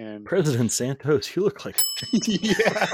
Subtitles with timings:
[0.00, 1.76] And President Santos, you look like
[2.12, 2.86] yeah.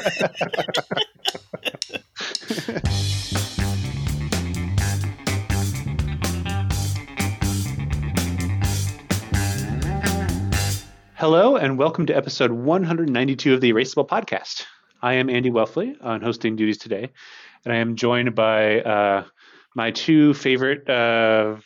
[11.15, 14.65] Hello, and welcome to episode 192 of the Erasable Podcast.
[15.01, 17.11] I am Andy Welfle on hosting duties today,
[17.65, 19.25] and I am joined by uh,
[19.77, 20.91] my two favorite.
[20.91, 21.59] Uh,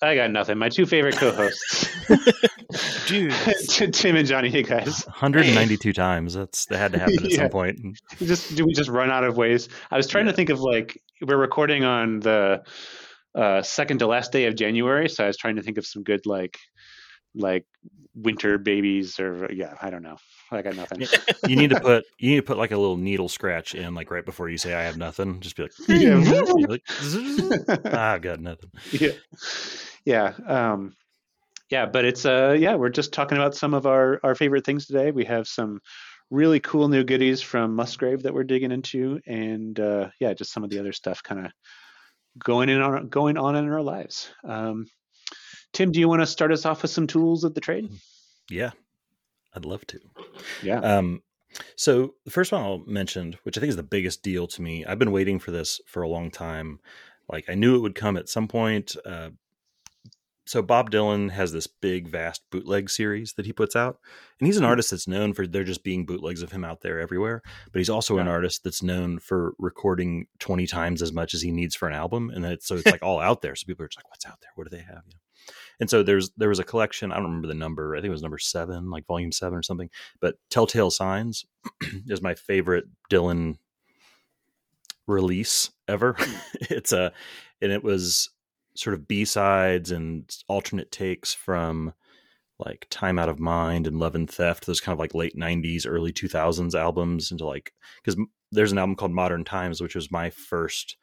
[0.00, 0.58] I got nothing.
[0.58, 1.88] My two favorite co-hosts,
[3.08, 3.32] Dude.
[3.92, 4.48] Tim and Johnny.
[4.48, 6.34] Hey guys, 192 times.
[6.34, 7.36] That's that had to happen at Yeah.
[7.38, 7.80] some point.
[8.18, 9.68] just do we just run out of ways?
[9.90, 12.62] I was trying to think of like we're recording on the
[13.34, 16.02] uh, second to last day of January, so I was trying to think of some
[16.04, 16.58] good like
[17.34, 17.66] like
[18.14, 20.16] winter babies or yeah, I don't know.
[20.50, 21.02] I got nothing.
[21.46, 24.10] You need to put you need to put like a little needle scratch in like
[24.10, 25.40] right before you say I have nothing.
[25.40, 26.16] Just be like, Yeah.
[26.68, 26.82] like
[27.86, 28.70] ah, I've got nothing.
[28.92, 29.12] yeah
[30.04, 30.94] yeah um
[31.70, 34.86] yeah but it's uh yeah we're just talking about some of our our favorite things
[34.86, 35.80] today we have some
[36.30, 40.64] really cool new goodies from musgrave that we're digging into and uh yeah just some
[40.64, 41.52] of the other stuff kind of
[42.38, 44.86] going in on going on in our lives um
[45.72, 47.88] tim do you want to start us off with some tools of the trade
[48.50, 48.70] Yeah,
[49.58, 50.00] I'd love to.
[50.62, 51.22] yeah Um,
[51.76, 54.84] so the first one I'll mention, which I think is the biggest deal to me,
[54.86, 56.78] I've been waiting for this for a long time.
[57.28, 58.94] Like I knew it would come at some point.
[59.04, 59.30] Uh,
[60.46, 63.98] so Bob Dylan has this big, vast bootleg series that he puts out,
[64.40, 64.70] and he's an Hmm.
[64.70, 67.42] artist that's known for there just being bootlegs of him out there everywhere.
[67.70, 71.50] But he's also an artist that's known for recording twenty times as much as he
[71.50, 73.54] needs for an album, and it's, so it's like all out there.
[73.56, 74.50] So people are just like, "What's out there?
[74.54, 75.20] What do they have?" You know?
[75.80, 77.12] And so there's there was a collection.
[77.12, 77.94] I don't remember the number.
[77.94, 79.90] I think it was number seven, like volume seven or something.
[80.20, 81.44] But Telltale Signs
[82.08, 83.56] is my favorite Dylan
[85.06, 86.16] release ever.
[86.18, 86.36] Hmm.
[86.70, 87.12] it's a
[87.60, 88.30] and it was
[88.74, 91.92] sort of B sides and alternate takes from
[92.58, 95.86] like Time Out of Mind and Love and Theft, those kind of like late '90s,
[95.86, 97.72] early 2000s albums, into like
[98.02, 98.20] because
[98.50, 100.96] there's an album called Modern Times, which was my first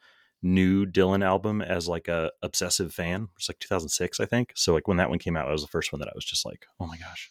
[0.46, 3.28] new Dylan album as like a obsessive fan.
[3.36, 4.52] It's like 2006, I think.
[4.54, 6.24] So like when that one came out, it was the first one that I was
[6.24, 7.30] just like, oh my gosh.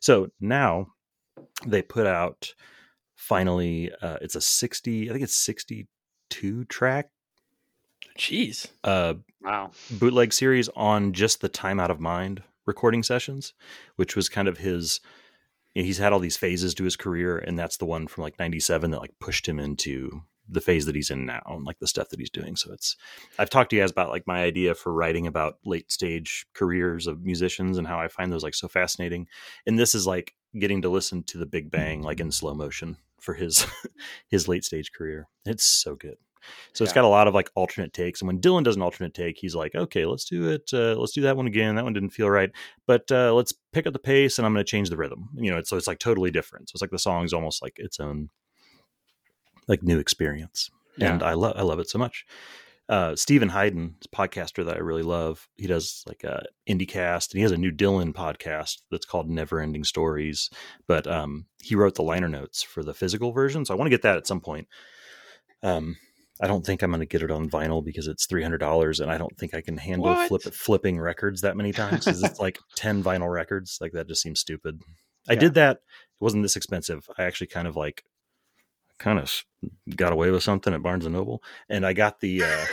[0.00, 0.88] So now
[1.66, 2.54] they put out
[3.16, 7.10] finally, uh, it's a 60, I think it's 62 track
[8.18, 8.68] Jeez.
[8.84, 13.54] uh, wow bootleg series on just the time out of mind recording sessions,
[13.96, 15.00] which was kind of his.
[15.74, 18.22] you know, he's had all these phases to his career, and that's the one from
[18.22, 21.78] like '97 that like pushed him into the phase that he's in now, and like
[21.78, 22.56] the stuff that he's doing.
[22.56, 22.96] So it's.
[23.38, 27.06] I've talked to you guys about like my idea for writing about late stage careers
[27.06, 29.26] of musicians and how I find those like so fascinating,
[29.66, 32.96] and this is like getting to listen to the Big Bang like in slow motion
[33.20, 33.66] for his
[34.28, 35.28] his late stage career.
[35.44, 36.16] It's so good.
[36.72, 38.20] So it's got a lot of like alternate takes.
[38.20, 40.70] And when Dylan does an alternate take, he's like, okay, let's do it.
[40.72, 41.74] Uh, let's do that one again.
[41.74, 42.50] That one didn't feel right,
[42.86, 45.30] but uh, let's pick up the pace and I'm going to change the rhythm.
[45.36, 46.68] You know, it's, so it's like totally different.
[46.68, 48.30] So it's like the song's almost like its own
[49.68, 50.70] like new experience.
[51.00, 52.24] And I love, I love it so much.
[52.88, 55.48] Uh, Steven Hyden, podcaster that I really love.
[55.56, 59.58] He does like a IndieCast, and he has a new Dylan podcast that's called Never
[59.60, 60.50] Ending Stories.
[60.86, 63.90] But um, he wrote the liner notes for the physical version, so I want to
[63.90, 64.68] get that at some point.
[65.62, 65.96] Um,
[66.42, 69.00] I don't think I'm going to get it on vinyl because it's three hundred dollars,
[69.00, 72.38] and I don't think I can handle flip, flipping records that many times because it's
[72.40, 73.78] like ten vinyl records.
[73.80, 74.80] Like that just seems stupid.
[75.28, 75.38] I Yeah.
[75.40, 77.08] did that; it wasn't this expensive.
[77.16, 78.02] I actually kind of like,
[79.04, 79.44] kind of
[79.96, 82.64] got away with something at Barnes and Noble, and I got the uh,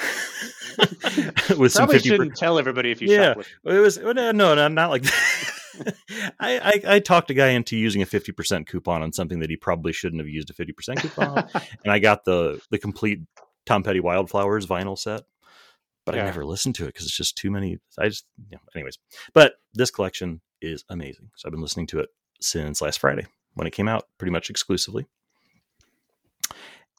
[1.57, 2.09] with some probably fifty.
[2.09, 3.33] shouldn't tell everybody if you Yeah.
[3.65, 5.95] It was no, no, no, not like that.
[6.39, 9.49] I, I I talked a guy into using a fifty percent coupon on something that
[9.49, 11.49] he probably shouldn't have used a fifty percent coupon on,
[11.83, 13.19] and I got the the complete
[13.65, 15.21] Tom Petty Wildflowers vinyl set,
[16.05, 16.21] but Yeah.
[16.21, 17.77] I never listened to it because it's just too many.
[17.99, 18.97] I just, you know, anyways.
[19.33, 22.09] But this collection is amazing, so I've been listening to it
[22.39, 25.07] since last Friday when it came out, pretty much exclusively.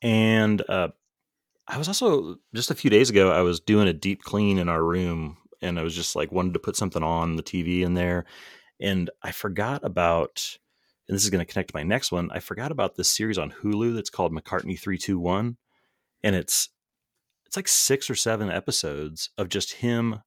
[0.02, 0.88] And uh,
[1.68, 3.30] I was also just a few days ago.
[3.30, 6.54] I was doing a deep clean in our room, and I was just like wanted
[6.54, 8.24] to put something on the TV in there,
[8.80, 10.58] and I forgot about.
[11.08, 12.30] And this is going to connect to my next one.
[12.32, 15.56] I forgot about this series on Hulu that's called McCartney Three Two One,
[16.22, 16.68] and it's
[17.46, 20.20] it's like six or seven episodes of just him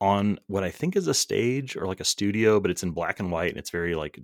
[0.00, 3.18] on what I think is a stage or like a studio, but it's in black
[3.20, 4.20] and white and it's very like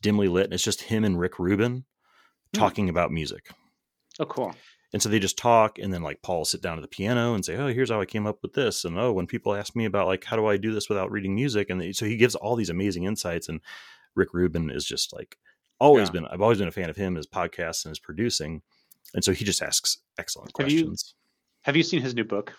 [0.00, 1.84] dimly lit, and it's just him and Rick Rubin
[2.54, 2.58] Hmm.
[2.58, 3.50] talking about music.
[4.22, 4.54] Oh cool
[4.92, 7.34] And so they just talk, and then like Paul will sit down at the piano
[7.34, 9.74] and say, "Oh, here's how I came up with this," and oh, when people ask
[9.74, 12.16] me about like how do I do this without reading music, and they, so he
[12.18, 13.48] gives all these amazing insights.
[13.48, 13.60] And
[14.14, 15.38] Rick Rubin is just like
[15.80, 16.12] always Yeah.
[16.12, 16.26] been.
[16.26, 18.60] I've always been a fan of him, his podcasts and his producing,
[19.14, 21.14] and so he just asks excellent Have you- questions.
[21.62, 22.52] have you seen his new book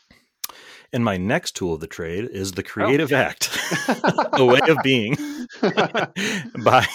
[0.91, 2.55] And my next tool of the trade is Oh.
[2.59, 3.49] the creative act,
[4.33, 5.15] a way of being.
[6.63, 6.85] by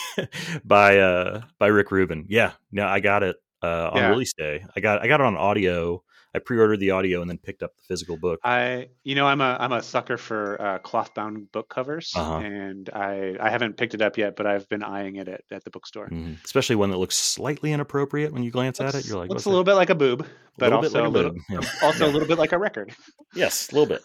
[0.65, 2.27] by uh by Rick Rubin.
[2.29, 4.09] Yeah, no, I got it uh, on Yeah.
[4.11, 4.65] release day.
[4.77, 6.03] I got I got it on audio.
[6.35, 8.39] I pre-ordered the audio and then picked up the physical book.
[8.45, 12.37] I, you know, I'm a I'm a sucker for uh, cloth bound book covers, Uh-huh.
[12.41, 15.65] and I I haven't picked it up yet, but I've been eyeing it at, at
[15.65, 16.09] the bookstore.
[16.11, 16.37] Mhm.
[16.45, 19.07] Especially one that looks slightly inappropriate when you glance at it.
[19.07, 20.27] You're like, looks what's a little bit like a boob,
[20.59, 21.35] but little also like a little.
[21.49, 21.61] Yeah.
[21.83, 22.95] also a little bit like a record.
[23.35, 24.03] Yes, a little bit.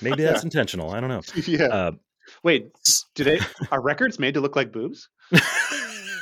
[0.00, 0.90] Maybe that's intentional.
[0.92, 1.22] I don't know.
[1.46, 1.64] yeah.
[1.66, 1.92] Uh,
[2.44, 2.68] Wait,
[3.14, 3.40] do they
[3.72, 5.08] are records made to look like boobs?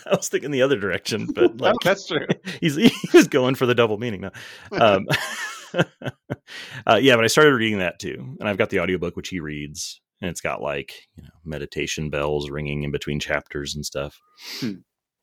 [0.10, 2.26] I was thinking the other direction, but like oh, that's true.
[2.60, 4.32] he's he was going for the double meaning now.
[4.72, 5.06] Um,
[6.86, 9.40] uh, yeah, but I started reading that too, and I've got the audiobook which he
[9.40, 14.18] reads, and it's got like you know meditation bells ringing in between chapters and stuff.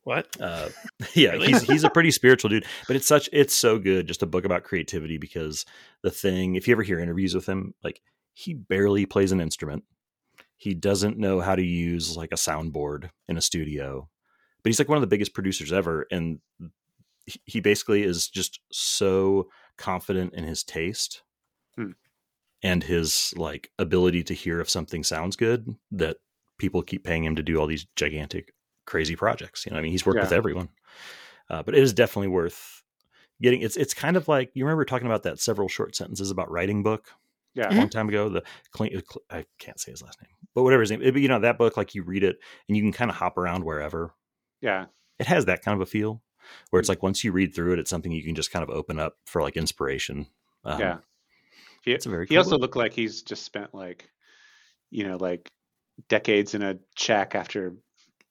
[0.03, 0.27] What?
[0.39, 0.69] Uh,
[1.13, 1.47] yeah, Really?
[1.47, 4.43] he's he's a pretty spiritual dude, but it's such it's so good just a book
[4.45, 5.65] about creativity because
[6.01, 8.01] the thing if you ever hear interviews with him, like
[8.33, 9.83] he barely plays an instrument.
[10.57, 14.07] He doesn't know how to use like a soundboard in a studio,
[14.63, 16.39] but he's like one of the biggest producers ever, and
[17.25, 21.21] he- he basically is just so confident in his taste
[21.75, 21.91] Hmm.
[22.61, 26.17] and his like ability to hear if something sounds good that
[26.57, 28.53] people keep paying him to do all these gigantic
[28.85, 29.91] crazy projects you know i mean?
[29.91, 30.69] He's worked with everyone.
[31.49, 32.83] Uh, but it is definitely worth
[33.41, 36.51] getting it's it's kind of like you remember talking about that several short sentences about
[36.51, 37.07] writing book
[37.55, 37.73] Yeah.
[37.73, 38.29] a long time ago?
[38.29, 41.39] The clean i can't say his last name but whatever his name it- you know
[41.39, 42.37] that book like you read it
[42.67, 44.13] and you can kind of hop around wherever
[44.63, 44.85] Yeah.
[45.19, 46.21] it has that kind of a feel
[46.71, 48.69] where it's like once you read through it it's something you can just kind of
[48.69, 50.25] open up for like inspiration
[50.65, 50.97] um, Yeah.
[51.83, 52.61] He, it's a very he cool also book.
[52.61, 54.09] looked like he's just spent like,
[54.89, 55.51] you know, like
[56.07, 57.75] decades in a shack after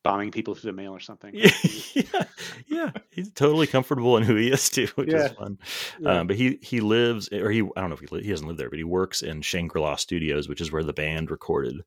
[0.02, 1.32] bombing people through the mail or something.
[1.34, 1.50] yeah,
[1.94, 2.24] yeah,
[2.66, 2.90] yeah.
[3.10, 5.26] He's totally comfortable in who he is too, which Yeah.
[5.26, 5.58] is fun.
[6.00, 6.20] Yeah.
[6.20, 8.46] Um, but he he lives, or he I don't know if he li- he doesn't
[8.48, 11.82] live there, but he works in Shangri La Studios, which is where the band recorded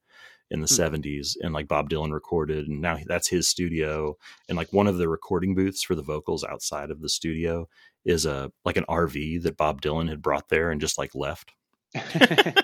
[0.52, 0.74] in the Hmm.
[0.76, 4.16] seventies, and like Bob Dylan recorded, and now that's his studio.
[4.50, 7.68] And like one of the recording booths for the vocals outside of the studio
[8.06, 11.52] is a like an RV that Bob Dylan had brought there and just like left.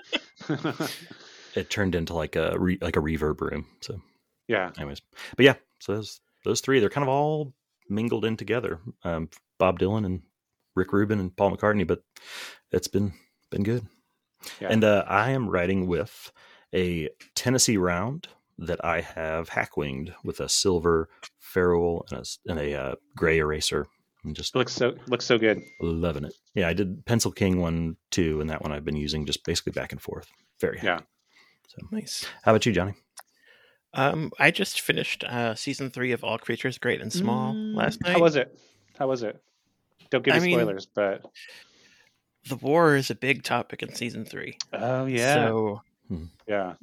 [1.54, 3.66] It turned into like a re, like a reverb room.
[3.82, 4.02] So
[4.48, 4.72] yeah.
[4.78, 5.02] anyways
[5.36, 7.54] but yeah so those those three they're kind of all
[7.90, 9.30] mingled in together um
[9.60, 10.22] bob dylan and
[10.76, 12.02] rick rubin and paul mccartney but
[12.72, 13.14] it's been
[13.50, 13.86] been good
[14.60, 14.70] Yeah.
[14.72, 16.32] and uh i am writing with
[16.74, 18.28] a tennessee round
[18.58, 21.10] that i have hack winged with a silver
[21.40, 23.88] ferrule and a, s- and a uh, gray eraser
[24.24, 25.62] and just It looks so looks so good.
[25.82, 29.26] loving it yeah i did pencil king one too and that one i've been using
[29.26, 30.28] just basically back and forth
[30.60, 30.88] very happy.
[30.88, 31.00] Yeah.
[31.68, 32.26] so Nice.
[32.44, 32.94] how about you johnny
[33.94, 38.00] Um, I just finished uh season three of All Creatures Great and Small Mm, last
[38.02, 38.14] night.
[38.14, 38.58] How was it?
[38.98, 39.36] How was it?
[40.12, 41.26] Don't give I me mean- spoilers, but
[42.48, 44.58] the war is a big topic in season three.
[44.72, 45.34] oh yeah.
[45.48, 45.82] So
[46.48, 46.74] yeah,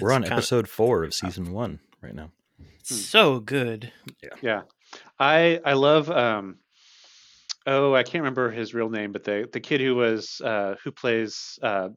[0.00, 2.30] we're it's on kinda- episode four of season one right now
[2.82, 3.90] so good.
[4.42, 4.62] yeah.
[5.18, 6.56] I I love um
[7.66, 10.92] oh I can't remember his real name, but the the kid who was uh who
[10.92, 11.88] plays uh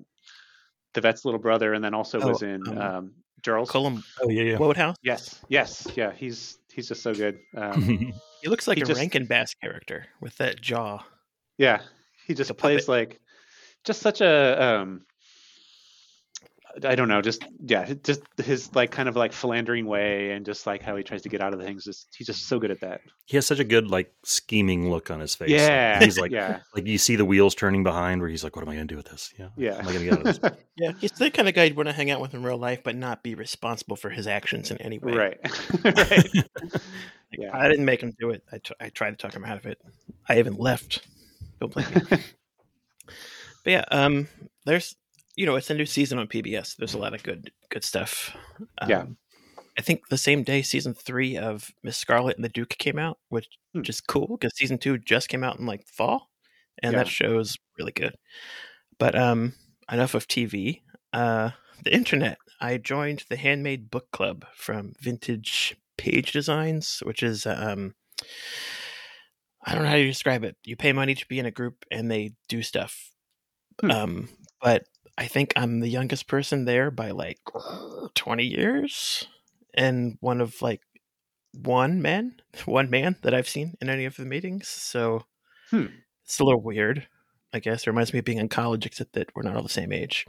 [0.93, 3.11] the vet's little brother and then also Oh, was in um, um
[3.43, 3.69] Girls.
[3.69, 4.95] Callum oh yeah yeah Woodhouse.
[5.03, 6.11] Yes, yes, yeah.
[6.13, 7.37] He's he's just so good.
[7.55, 11.03] Um, He looks like He a just- Rankin Bass character with that jaw.
[11.57, 11.81] yeah,
[12.27, 12.87] he just plays puppet.
[13.11, 13.19] like
[13.83, 15.01] just such a um
[16.83, 20.67] I don't know, just yeah, just his like kind of like philandering way and just
[20.67, 21.83] like how he tries to get out of the things.
[21.83, 23.01] Just he's just so good at that.
[23.25, 25.49] he has such a good like scheming look on his face.
[25.49, 28.61] Yeah, he's like yeah, like you see the wheels turning behind where he's like, "What
[28.63, 29.33] am I going to do with this?
[29.39, 29.75] Yeah, yeah.
[29.75, 31.75] am I going to get out of this?" Yeah, he's the kind of guy you'd
[31.75, 34.69] want to hang out with in real life, but not be responsible for his actions
[34.69, 35.13] in any way.
[35.13, 35.39] right,
[35.83, 36.27] right.
[37.31, 37.49] Like, Yeah.
[37.57, 38.43] I didn't make him do it.
[38.51, 39.79] I, t- I tried to talk him out of it.
[40.29, 41.05] I even left.
[41.59, 42.01] Don't blame me.
[43.63, 44.27] but yeah, um,
[44.65, 44.95] there's
[45.37, 46.75] you know it's a new season on PBS.
[46.75, 48.35] There's a lot of good good stuff.
[48.79, 49.05] Um, Yeah.
[49.79, 53.19] I think the same day season three of Miss Scarlet and the Duke came out,
[53.29, 53.79] which Hmm.
[53.79, 56.29] which is cool because season two just came out in like fall,
[56.83, 57.03] and Yeah.
[57.03, 58.15] that is really good.
[58.97, 59.53] But um,
[59.91, 60.81] enough of TV.
[61.13, 61.51] Uh,
[61.83, 62.39] the internet.
[62.59, 67.93] I joined the Handmade Book Club from Vintage Page Designs, which is um,
[69.63, 70.55] I don't know how to describe it.
[70.63, 73.11] You pay money to be in a group, and they do stuff.
[73.81, 73.91] Hmm.
[73.91, 74.29] Um,
[74.61, 74.85] but
[75.17, 77.39] I think I'm the youngest person there by like
[78.15, 79.27] 20 years,
[79.73, 80.81] and one of like
[81.53, 84.67] one man, one man that I've seen in any of the meetings.
[84.67, 85.25] So
[85.71, 85.87] Hmm.
[86.23, 87.07] it's a little weird,
[87.53, 87.81] I guess.
[87.83, 90.25] It reminds me of being in college, except that we're not all the same age.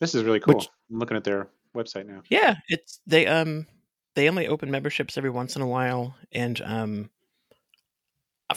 [0.00, 0.54] This is really cool.
[0.56, 2.22] Which- I'm looking at their website now.
[2.28, 3.66] Yeah, it's they um
[4.16, 7.10] they only open memberships every once in a while, and um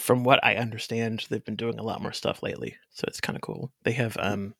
[0.00, 3.36] from what I understand, they've been doing a lot more stuff lately, so it's kind
[3.36, 3.72] of cool.
[3.84, 4.54] They have um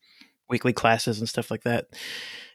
[0.49, 1.87] weekly classes and stuff like that,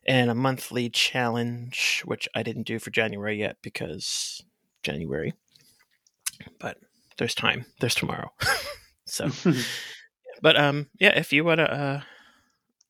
[0.05, 4.41] and a monthly challenge, which I didn't do for January yet because
[4.83, 5.33] January.
[6.59, 6.77] But
[7.17, 7.65] there's time.
[7.79, 8.31] There's tomorrow.
[9.05, 9.29] so,
[10.41, 11.17] but um, yeah.
[11.17, 12.01] If you wanna, uh,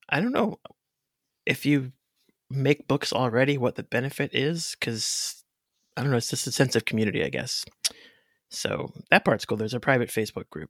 [0.10, 0.60] I don't know
[1.46, 1.92] if you
[2.50, 5.44] make books already, what the benefit is, because
[5.98, 6.18] I don't know.
[6.18, 7.66] It's just a sense of community, I guess.
[8.50, 9.58] So that part's cool.
[9.58, 10.70] There's a private Facebook group.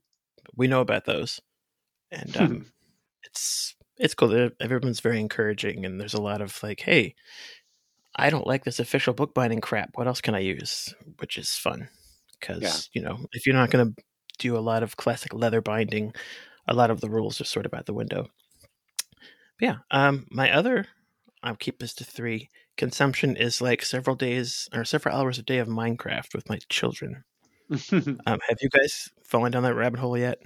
[0.56, 1.40] We know about those,
[2.10, 2.62] and um, Hmm.
[3.24, 4.50] it's it's cool.
[4.60, 7.14] Everyone's very encouraging, and there's a lot of like, hey,
[8.16, 9.90] I don't like this official bookbinding crap.
[9.94, 10.92] What else can I use?
[11.18, 11.88] Which is fun
[12.40, 13.00] because Yeah.
[13.00, 14.02] you know if you're not going to
[14.38, 16.12] do a lot of classic leather binding,
[16.66, 18.28] a lot of the rules are sort of out the window.
[19.58, 20.86] But yeah, um, my other,
[21.42, 22.48] I'll keep this to three.
[22.76, 27.24] Consumption is like several days or several hours a day of Minecraft with my children.
[27.92, 30.40] Um, have you guys fallen down that rabbit hole yet?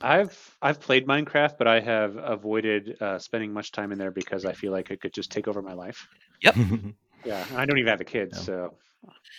[0.00, 4.44] I've I've played Minecraft, but I have avoided uh, spending much time in there because
[4.44, 6.06] I feel like it could just take over my life.
[6.42, 6.56] Yep.
[7.24, 8.38] yeah, I don't even have a kid, Yeah.
[8.38, 8.74] so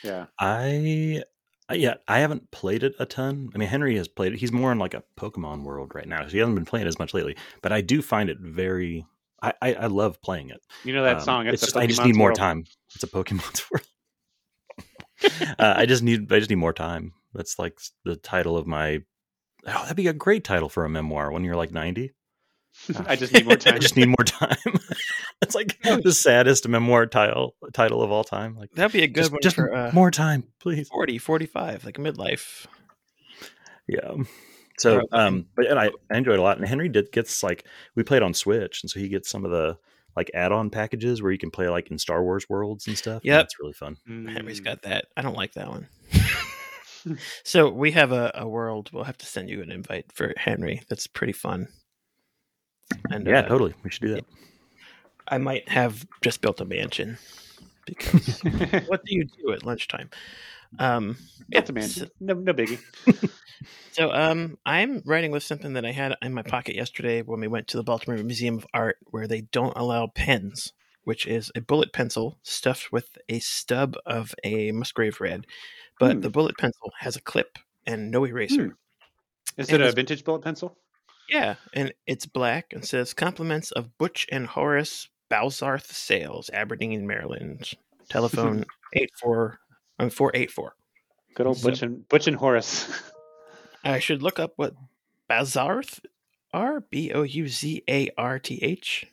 [0.03, 0.25] yeah.
[0.39, 1.23] I
[1.71, 3.49] yeah, I haven't played it a ton.
[3.53, 4.39] I mean, Henry has played it.
[4.39, 6.97] He's more in like a Pokemon world right now, so he hasn't been playing as
[6.99, 7.35] much lately.
[7.61, 9.05] But I do find it very.
[9.41, 10.61] I I, I love playing it.
[10.83, 11.47] You know that Um, song?
[11.47, 12.65] It's a just I just Pokemon's need more time.
[12.95, 13.85] It's a Pokemon's world.
[15.59, 17.13] uh, I just need I just need more time.
[17.33, 19.01] That's like the title of my.
[19.65, 22.13] Oh, that'd be a great title for a memoir when you're like ninety.
[23.07, 23.75] I just need more time.
[23.75, 24.57] I just need more time.
[25.41, 28.57] It's like the saddest memoir title title of all time.
[28.57, 30.89] Like That'd be a good just, one just for uh, more time, please.
[30.89, 32.67] 40, 45, like midlife.
[33.87, 34.15] Yeah.
[34.79, 36.57] So, um, but and I, I enjoyed it a lot.
[36.57, 37.63] And Henry did gets like
[37.95, 39.77] we played on Switch, and so he gets some of the
[40.15, 43.21] like add-on packages where you can play like in Star Wars worlds and stuff.
[43.23, 43.95] Yeah, it's really fun.
[44.05, 45.05] Henry's got that.
[45.15, 45.87] I don't like that one.
[47.43, 48.89] So we have a, a world.
[48.93, 50.81] We'll have to send you an invite for Henry.
[50.89, 51.67] That's pretty fun.
[53.09, 53.73] And Yeah, uh, totally.
[53.83, 54.25] We should do that.
[55.27, 57.17] I might have just built a mansion
[57.85, 58.39] because
[58.87, 60.09] what do you do at lunchtime?
[60.77, 61.17] Um,
[61.49, 61.87] yeah, That's a man.
[61.89, 62.79] so- No, no biggie.
[63.91, 67.47] So um, I'm writing with something that I had in my pocket yesterday when we
[67.49, 70.71] went to the Baltimore Museum of Art, where they don't allow pens,
[71.03, 75.45] which is a bullet pencil stuffed with a stub of a Musgrave red,
[75.99, 76.21] but Hmm.
[76.21, 78.65] the bullet pencil has a clip and no eraser.
[78.69, 78.71] Hmm.
[79.57, 80.77] Is And it a vintage bullet pencil?
[81.29, 87.71] Yeah, and it's black and says compliments of Butch and Horace Bouzarth Sales, Aberdeen, Maryland.
[88.09, 88.65] Telephone
[88.95, 89.59] eight four
[89.99, 90.73] um, four eight four.
[91.35, 92.89] Good old So- Butch and Butch and Horace.
[93.83, 94.73] I should look up what
[95.29, 95.99] Bouzarth
[96.53, 99.05] are B O U Z A R T H.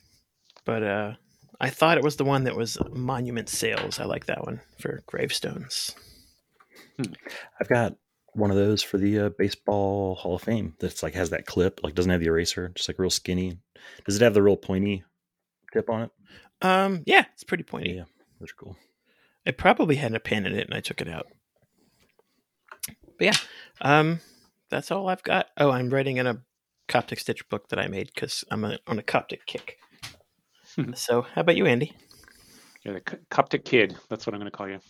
[0.64, 1.12] But uh
[1.61, 3.99] I thought it was the one that was monument sales.
[4.00, 5.95] I like that one for gravestones.
[7.60, 7.96] I've got
[8.32, 10.74] one of those for the uh, baseball Hall of Fame.
[10.78, 13.58] That's like has that clip, like doesn't have the eraser, just like real skinny.
[14.04, 15.04] Does it have the real pointy
[15.72, 16.10] tip on it?
[16.62, 17.92] Um yeah, it's pretty pointy.
[17.92, 18.04] Yeah,
[18.40, 18.76] those are cool.
[19.44, 21.26] It probably had a pin in it and I took it out.
[23.18, 23.36] But yeah,
[23.80, 24.20] um
[24.70, 25.48] that's all I've got.
[25.56, 26.42] Oh, I'm writing in a
[26.88, 29.78] Coptic Stitch book that I made because I'm a, on a Coptic kick.
[30.94, 31.92] so how about you, Andy?
[32.84, 33.96] You're the Co- Coptic kid.
[34.08, 34.80] That's what I'm going to call you.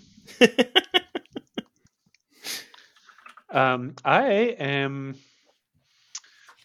[3.56, 4.24] Um, I
[4.58, 5.14] am.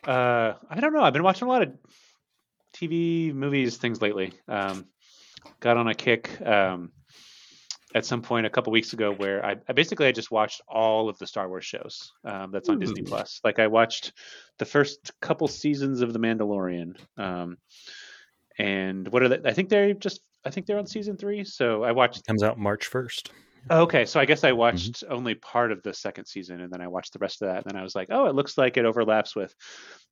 [0.06, 1.02] Uh, I don't know.
[1.02, 1.72] I've been watching a lot of
[2.76, 4.34] TV, movies, things lately.
[4.50, 4.86] Um,
[5.62, 6.92] got on a kick um,
[7.96, 11.08] at some point a couple weeks ago where I, I basically I just watched all
[11.08, 13.40] of the Star Wars shows um, that's on Disney Plus.
[13.42, 14.12] Like I watched
[14.58, 16.98] the first couple seasons of The Mandalorian.
[17.18, 17.58] Um,
[18.60, 19.50] and what are they?
[19.50, 20.20] I think they're just.
[20.44, 21.46] I think they're on season three.
[21.46, 23.32] So I watched Comes out March first.
[23.70, 24.48] Okay, so I guess Mm-hmm.
[24.48, 27.50] I watched only part of the second season, and then I watched the rest of
[27.50, 27.58] that.
[27.58, 29.54] And then I was like, oh, it looks like it overlaps with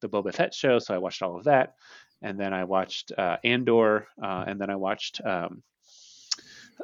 [0.02, 1.74] the Boba Fett show, so I watched all of that.
[2.22, 5.64] And then I watched uh, Andor, uh, and then I watched um,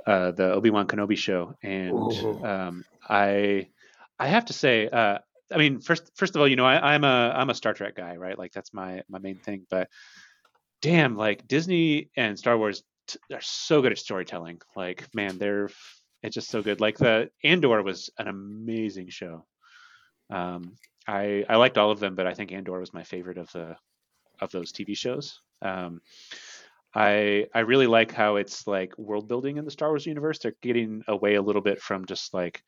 [0.08, 1.56] uh, the Obi Wan Kenobi show.
[1.62, 3.68] And um, I,
[4.18, 5.20] I have to say, uh,
[5.54, 7.96] I mean, first, first of all, you know, I, I'm a I'm a Star Trek
[7.96, 8.38] guy, right?
[8.38, 9.68] Like that's my my main thing.
[9.70, 9.90] But
[10.82, 14.62] damn, like Disney and Star Wars t- are so good at storytelling.
[14.76, 15.70] Like, man, they're
[16.24, 16.82] it's just so good.
[16.82, 19.46] Like the Andor was an amazing show.
[20.30, 20.76] Um,
[21.08, 23.76] I I liked all of them, but I think Andor was my favorite of the
[24.42, 25.40] of those TV shows.
[25.62, 26.02] Um,
[26.94, 30.40] I I really like how it's like world building in the Star Wars universe.
[30.40, 32.64] They're getting away a little bit from just like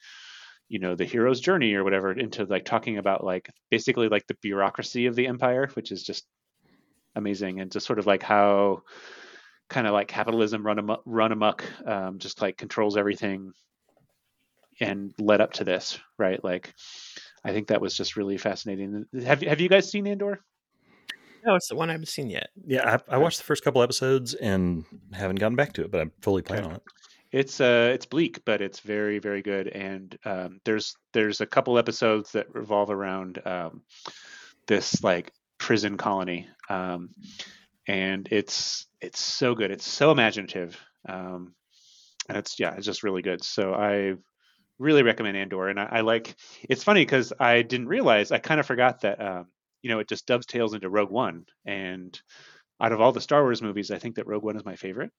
[0.70, 4.38] you know the hero's journey or whatever into like talking about like basically like the
[4.42, 6.25] bureaucracy of the empire, which is just
[7.16, 8.84] amazing and just sort of like how
[9.70, 13.54] kind of like capitalism run amok, run amok um, just like controls everything
[14.80, 16.74] and led up to this right like
[17.44, 20.40] i think that was just really fascinating have, you- have you guys seen andor
[21.46, 22.50] No, it's the one I haven't seen yet.
[22.66, 26.02] Yeah, I, I watched the first couple episodes and haven't gotten back to it, but
[26.02, 26.72] I'm fully planning Okay.
[26.72, 26.84] on it.
[27.32, 29.68] It's uh it's bleak, but it's very very good.
[29.68, 33.84] And um, there's there's a couple episodes that revolve around um,
[34.68, 37.10] this like prison colony, um,
[37.88, 39.72] and it's it's so good.
[39.72, 41.56] It's so imaginative, um,
[42.30, 43.44] and it's yeah, it's just really good.
[43.44, 44.16] So I
[44.80, 46.36] really recommend Andor, and I, I like.
[46.70, 49.48] It's funny because I didn't realize I kind of forgot that um,
[49.84, 52.20] you know it just dovetails into Rogue One, and
[52.82, 55.12] out of all the Star Wars movies, I think that Rogue One is my favorite.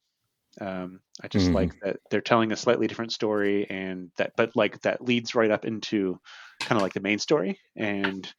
[0.60, 1.54] Um, I just Mhm.
[1.54, 5.50] like that they're telling a slightly different story, and that, but like that leads right
[5.50, 6.18] up into
[6.64, 8.32] kind of like the main story, and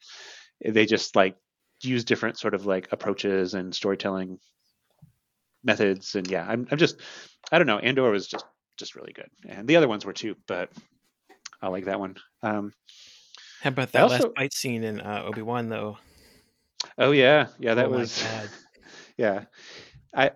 [0.64, 1.36] they just like
[1.82, 4.38] use different sort of like approaches and storytelling
[5.64, 6.96] methods, and yeah, I'm, I'm just,
[7.52, 8.44] I don't know, Andor was just,
[8.78, 10.70] just really good, and the other ones were too, but
[11.62, 12.16] I like that one.
[12.42, 12.72] Um,
[13.62, 15.98] How about that also- last fight scene in uh, Obi Wan though?
[16.98, 18.24] oh yeah, yeah, that oh was.
[19.18, 19.44] yeah.
[20.14, 20.32] I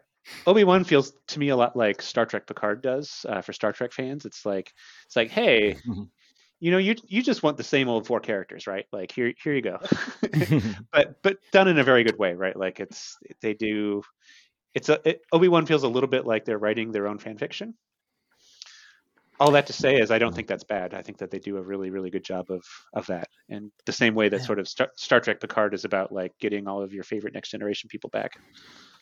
[0.46, 3.92] obi-wan feels to me a lot like star trek picard does uh, for star trek
[3.92, 4.24] fans.
[4.24, 4.72] It's like
[5.06, 6.08] it's like hey Mhm.
[6.60, 8.86] you know you you just want the same old four characters right?
[8.92, 9.78] Like here here you go.
[10.92, 12.56] But but done in a very good way right?
[12.56, 14.02] Like it's they do
[14.74, 17.74] it's a it, obi-wan feels a little bit like they're writing their own fan fiction
[19.40, 21.56] all that to say is i don't think that's bad i think that they do
[21.56, 22.62] a really really good job of
[22.92, 24.46] of that and the same way that Yeah.
[24.46, 27.50] sort of star, star trek picard is about like getting all of your favorite next
[27.50, 28.32] generation people back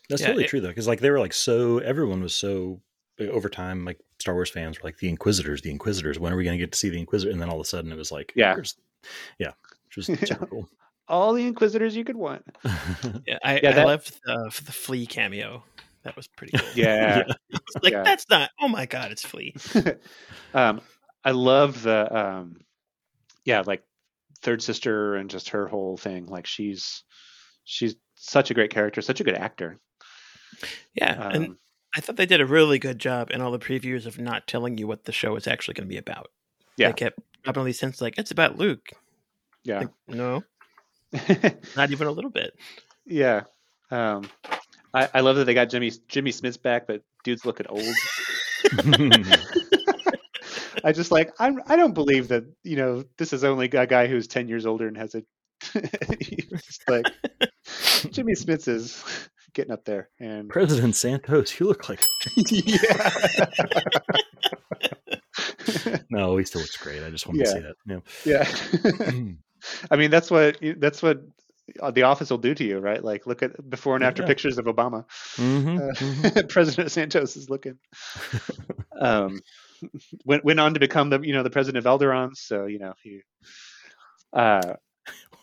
[0.09, 2.81] That's Yeah, totally it- true though, because like they were like so everyone was so
[3.21, 6.19] over time like Star Wars fans were like the Inquisitors, the Inquisitors.
[6.19, 7.31] When are we going to get to see the Inquisitor?
[7.31, 8.57] And then all of a sudden it was like Yeah.
[9.39, 9.53] yeah,
[9.87, 10.69] which was super cool.
[11.13, 12.45] All the inquisitors you could want
[13.27, 15.63] Yeah, I, Yeah, I loved the, the Flea cameo.
[16.03, 16.67] That was pretty cool.
[16.75, 18.03] yeah It's like yeah.
[18.03, 18.51] that's not.
[18.61, 19.55] Oh my god, it's Flea.
[20.55, 20.81] um
[21.25, 22.57] i love the um
[23.45, 23.85] yeah like
[24.43, 27.05] third sister and just her whole thing like she's
[27.63, 29.79] she's such a great character such a good actor
[30.95, 31.59] Yeah, and um,
[31.95, 34.79] I thought they did a really good job in all the previews of not telling
[34.79, 36.29] you what the show is actually going to be about.
[36.77, 36.89] Yeah.
[36.89, 38.91] they kept dropping all these hints like it's about Luke.
[39.65, 40.43] yeah Like, no,
[41.77, 42.55] not even a little bit.
[43.07, 43.43] yeah
[43.91, 44.29] um
[44.95, 47.83] I, I love that they got Jimmy Jimmy Smits back, but dude's looking old.
[50.85, 54.07] I just like I'm I don't believe that you know this is only a guy
[54.07, 55.23] who's ten years older and has a
[56.89, 57.07] like
[58.11, 59.05] Jimmy Smits is
[59.55, 62.03] getting up there and President Santos, you look like
[62.37, 62.77] yeah.
[66.11, 67.03] no, he still looks great.
[67.03, 67.75] I just wanted to say that.
[67.87, 68.01] yeah.
[68.25, 68.47] Yeah.
[69.91, 71.23] I mean, that's what that's what
[71.93, 73.03] the office will do to you, right?
[73.03, 74.23] Like, look at before and after Yeah.
[74.23, 75.05] pictures of Obama.
[75.39, 76.23] Mhm, Uh, mhm.
[76.49, 77.79] President Santos is looking.
[79.01, 79.41] um,
[80.25, 82.95] went went on to become the you know the president of Alderaan, so you know
[83.03, 83.23] he
[84.33, 84.75] uh,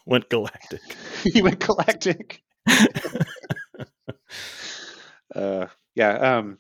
[0.06, 0.82] Went galactic.
[1.34, 2.42] he went galactic.
[5.36, 6.58] uh, yeah, um,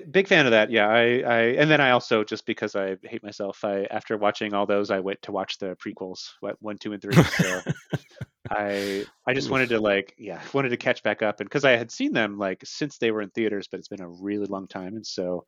[0.00, 0.70] big, big fan of that.
[0.70, 4.54] Yeah, I, I, and then I also just because I hate myself, I after watching
[4.54, 7.14] all those, I went to watch the prequels, what one, two, and three.
[7.14, 7.60] So
[8.50, 11.72] I, I just wanted to like, yeah, wanted to catch back up, and because I
[11.72, 14.66] had seen them like since they were in theaters, but it's been a really long
[14.66, 15.46] time, and so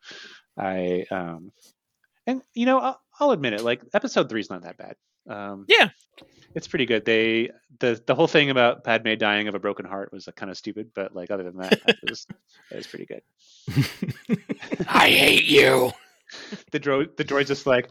[0.58, 1.52] I, um,
[2.26, 4.96] and you know, I'll, I'll admit it, like episode three is not that bad.
[5.28, 5.90] Um, Yeah.
[6.54, 7.04] it's pretty good.
[7.04, 10.56] They the the whole thing about Padme dying of a broken heart was kind of
[10.56, 12.26] stupid, but like other than that, it was
[12.70, 13.22] it was pretty good.
[14.88, 15.92] I hate you.
[16.72, 17.88] The droid the droid's just like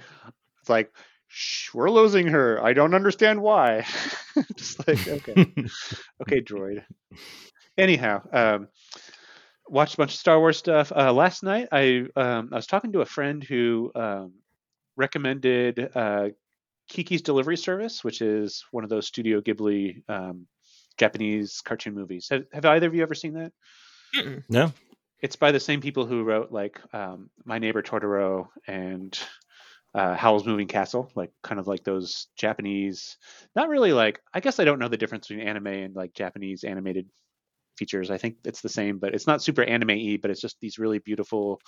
[0.59, 0.91] it's like
[1.27, 2.61] Shh, we're losing her.
[2.63, 3.85] I don't understand why.
[4.57, 5.53] just like okay,
[6.21, 6.83] okay, droid.
[7.77, 8.67] Anyhow, um,
[9.69, 10.91] watched a bunch of Star Wars stuff.
[10.95, 14.33] Uh, last night, I um, I was talking to a friend who um,
[14.97, 16.29] recommended uh,
[16.89, 20.47] Kiki's Delivery Service, which is one of those Studio Ghibli um,
[20.97, 22.27] Japanese cartoon movies.
[22.29, 23.51] Have, have either of you ever seen that?
[24.15, 24.43] Mm-mm.
[24.49, 24.71] no.
[25.21, 29.17] It's by the same people who wrote like um, My Neighbor Totoro and
[29.93, 33.17] uh, Howl's Moving Castle, like kind of like those Japanese.
[33.55, 34.19] Not really like.
[34.33, 37.07] I guess I don't know the difference between anime and like Japanese animated
[37.77, 38.11] features.
[38.11, 40.99] I think it's the same, but it's not super anime-y, but it's just these really
[40.99, 41.61] beautiful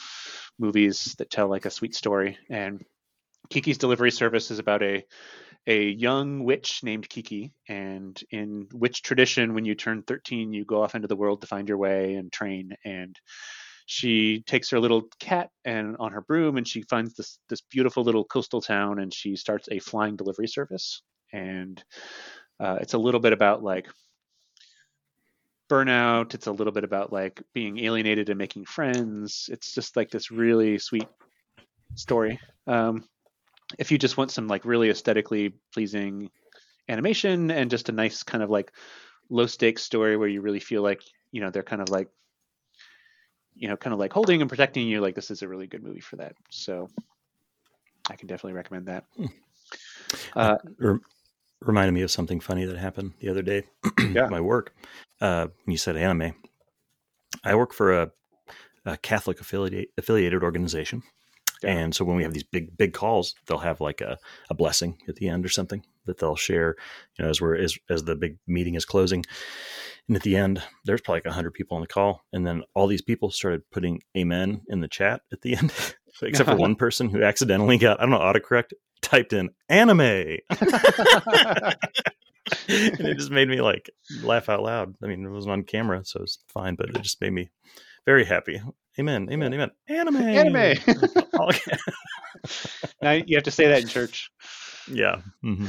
[0.59, 2.37] movies that tell like a sweet story.
[2.49, 2.83] And
[3.49, 5.03] Kiki's Delivery Service is about a
[5.67, 10.81] a young witch named Kiki, and in witch tradition, when you turn 13, you go
[10.81, 12.71] off into the world to find your way and train.
[12.85, 13.19] And
[13.85, 18.03] she takes her little cat and on her broom, and she finds this this beautiful
[18.03, 21.01] little coastal town, and she starts a flying delivery service.
[21.33, 21.83] And
[22.61, 23.89] uh, it's a little bit about like
[25.69, 26.33] burnout.
[26.33, 29.49] It's a little bit about like being alienated and making friends.
[29.51, 31.07] It's just like this really sweet
[31.95, 32.39] story.
[32.67, 33.03] Um,
[33.77, 36.29] if you just want some like really aesthetically pleasing
[36.89, 38.71] animation and just a nice kind of like
[39.29, 41.01] low stakes story where you really feel like
[41.31, 42.07] you know they're kind of like
[43.55, 45.83] you know kind of like holding and protecting you like this is a really good
[45.83, 46.87] movie for that so
[48.09, 49.03] i can definitely recommend that
[50.35, 51.01] uh, Rem-
[51.61, 53.63] reminded me of something funny that happened the other day
[53.99, 54.25] Yeah.
[54.25, 54.73] at my work.
[55.19, 56.33] Uh, when you said anime.
[57.43, 58.11] I work for a,
[58.85, 61.03] a Catholic affiliate, affiliated organization.
[61.63, 61.71] Yeah.
[61.71, 64.17] And so when we have these big, big calls, they'll have like a,
[64.49, 66.75] a blessing at the end or something that they'll share,
[67.17, 69.23] you know, as we're, as, as the big meeting is closing.
[70.07, 72.23] And at the end, there's probably like a hundred people on the call.
[72.31, 75.73] And then all these people started putting amen in the chat at the end,
[76.21, 79.99] except for one person who accidentally got, I don't know, autocorrect typed in anime.
[79.99, 80.39] and
[82.67, 83.89] it just made me like
[84.23, 84.95] laugh out loud.
[85.03, 87.49] I mean, it wasn't on camera, so it's fine, but it just made me
[88.05, 88.61] very happy.
[88.99, 89.71] Amen, amen, amen.
[89.87, 90.77] Anime, Anime.
[91.39, 91.77] Okay.
[93.01, 94.29] now you have to say that in church
[94.87, 95.21] yeah.
[95.41, 95.67] hmm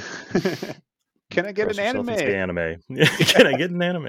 [1.31, 2.77] can i get an anime anime.
[2.89, 4.07] Can I get an anime?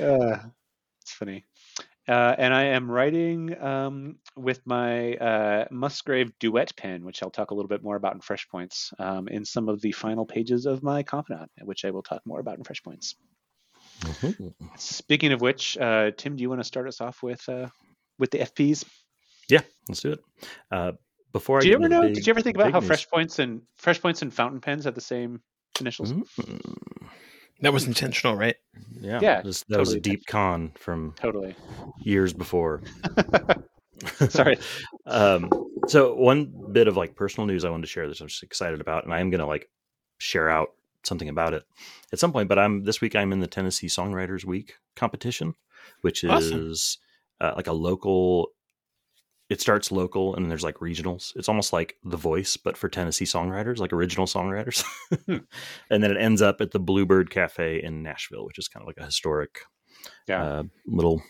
[0.00, 0.36] uh,
[1.00, 1.44] it's funny
[2.08, 7.52] uh, and I am writing um, with my uh, Musgrave duet pen, which I'll talk
[7.52, 10.66] a little bit more about in Fresh Points, um, in some of the final pages
[10.66, 13.14] of my Confidant, which I will talk more about in Fresh Points.
[14.00, 14.52] Mhm.
[14.78, 17.68] Speaking of which, uh, Tim, do you want to start us off with uh,
[18.18, 18.84] with the FPs?
[19.48, 20.20] Yeah, let's do it.
[20.70, 20.92] Uh,
[21.32, 22.02] before I Did you ever know?
[22.02, 24.60] big- did you ever think about how news- Fresh Points and Fresh Points and Fountain
[24.60, 25.40] Pens had the same
[25.80, 26.12] initials?
[26.12, 27.08] Mm,
[27.60, 28.56] That was intentional, right?
[29.00, 31.54] Yeah, Yeah, this- that was a deep con from Totally.
[32.00, 32.82] years before.
[34.30, 34.58] Sorry.
[35.06, 35.50] um,
[35.88, 38.80] so one bit of like personal news I wanted to share that I'm just excited
[38.80, 39.68] about, and I am going to like
[40.18, 40.70] share out
[41.04, 41.62] something about it
[42.12, 42.48] at some point.
[42.48, 45.54] But I'm this week I'm in the Tennessee Songwriters Week competition,
[46.02, 46.74] which is Awesome.
[47.40, 48.48] uh, like a local.
[49.48, 51.32] It starts local and then there's like regionals.
[51.34, 54.84] It's almost like The Voice, but for Tennessee songwriters, like original songwriters.
[55.26, 55.38] Hmm.
[55.90, 58.86] and then it ends up at the Bluebird Cafe in Nashville, which is kind of
[58.86, 59.58] like a historic
[60.28, 60.44] Yeah.
[60.44, 61.20] uh, little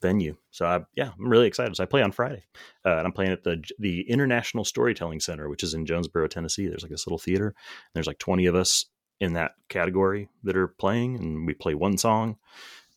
[0.00, 0.36] venue.
[0.52, 1.74] So I, yeah, I'm really excited.
[1.74, 2.44] So I play on Friday,
[2.84, 6.68] uh, and I'm playing at the the International Storytelling Center, which is in Jonesboro, Tennessee.
[6.68, 7.52] There's like this little theater.
[7.94, 8.84] There's like 20 of us
[9.20, 12.36] in that category that are playing, and we play one song,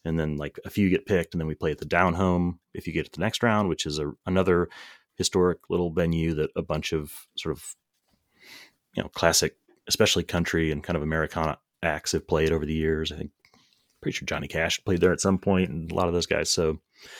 [0.05, 2.59] and then like a few get picked, and then we play at the Down Home
[2.73, 4.69] if you get to the next round, which is a, another
[5.15, 7.75] historic little venue that a bunch of sort of
[8.95, 9.55] you know classic,
[9.87, 13.11] especially country and kind of Americana acts have played over the years.
[13.11, 13.31] I think
[14.01, 16.49] pretty sure Johnny Cash played there at some point, and a lot of those guys.
[16.49, 16.79] So,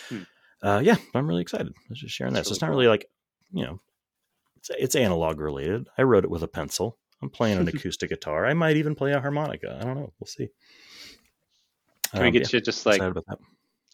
[0.10, 0.22] Hmm.
[0.62, 1.68] uh, yeah, I'm really excited.
[1.78, 2.40] I was just sharing that.
[2.40, 2.78] That's so it's not cool.
[2.78, 3.10] really like
[3.52, 3.80] you know,
[4.58, 5.88] it's it's analog related.
[5.98, 6.98] I wrote it with a pencil.
[7.22, 8.46] I'm playing an acoustic guitar.
[8.46, 9.78] I might even play a harmonica.
[9.80, 10.14] I don't know.
[10.20, 10.50] We'll see.
[12.12, 13.40] Can we Um, get yeah, you just like about that.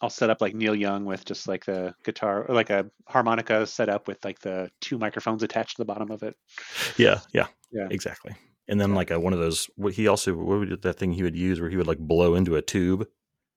[0.02, 3.66] I'll set up like Neil Young with just like the guitar or like a harmonica
[3.66, 6.36] set up with like the two microphones attached to the bottom of it.
[6.98, 7.88] Yeah, yeah, Yeah.
[7.90, 8.34] exactly.
[8.68, 9.70] And then like a, one of those.
[9.76, 12.34] What he also what would that thing he would use where he would like blow
[12.34, 13.06] into a tube.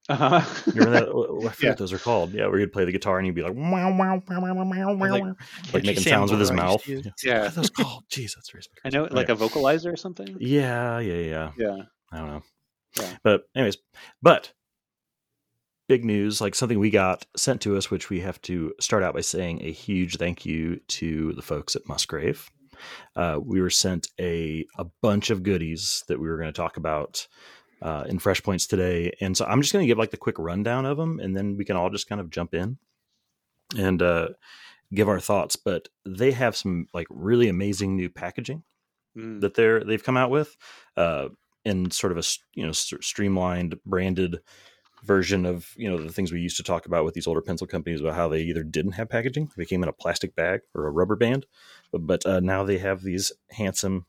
[0.09, 0.41] Uh-huh.
[0.67, 1.13] You remember that?
[1.15, 1.69] What- I forget Yeah.
[1.69, 2.33] what those are called.
[2.33, 4.65] Yeah, where he'd play the guitar and he'd be like, wow, wow, wow, wow, wow,
[4.65, 5.35] wow, like- wow.
[5.63, 6.85] Can't like making say sounds with his mouth.
[6.87, 7.01] Yeah.
[7.23, 7.39] yeah.
[7.43, 8.03] What are those called?
[8.09, 10.35] Jeez, that's very I know like a vocalizer or something.
[10.39, 11.51] Yeah, yeah, yeah.
[11.57, 11.83] Yeah.
[12.11, 12.43] I don't know.
[12.99, 13.17] Yeah.
[13.23, 13.77] But anyways,
[14.21, 14.51] but
[15.87, 19.13] big news, like something we got sent to us, which we have to start out
[19.13, 22.49] by saying a huge thank you to the folks at Musgrave.
[23.15, 26.77] Uh, we were sent a a bunch of goodies that we were going to talk
[26.77, 27.27] about
[27.81, 30.37] uh, in Fresh Points today, and so I'm just going to give like the quick
[30.39, 32.77] rundown of them, and then we can all just kind of jump in
[33.77, 34.29] and uh,
[34.93, 35.55] give our thoughts.
[35.55, 38.63] But they have some like really amazing new packaging
[39.17, 39.41] Mm.
[39.41, 40.55] that they're they've come out with
[40.95, 41.29] uh
[41.65, 44.39] in sort of a you know streamlined branded
[45.03, 47.65] version of you know the things we used to talk about with these older pencil
[47.65, 50.85] companies about how they either didn't have packaging they came in a plastic bag or
[50.85, 51.47] a rubber band
[51.91, 54.05] but, but uh, now they have these handsome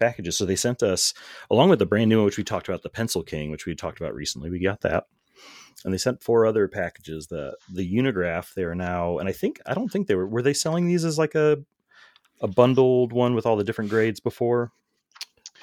[0.00, 1.14] packages so they sent us
[1.50, 3.74] along with the brand new one which we talked about the pencil king which we
[3.74, 5.04] talked about recently we got that
[5.84, 9.60] and they sent four other packages the the unigraph they are now and i think
[9.66, 11.58] i don't think they were were they selling these as like a
[12.40, 14.72] a bundled one with all the different grades before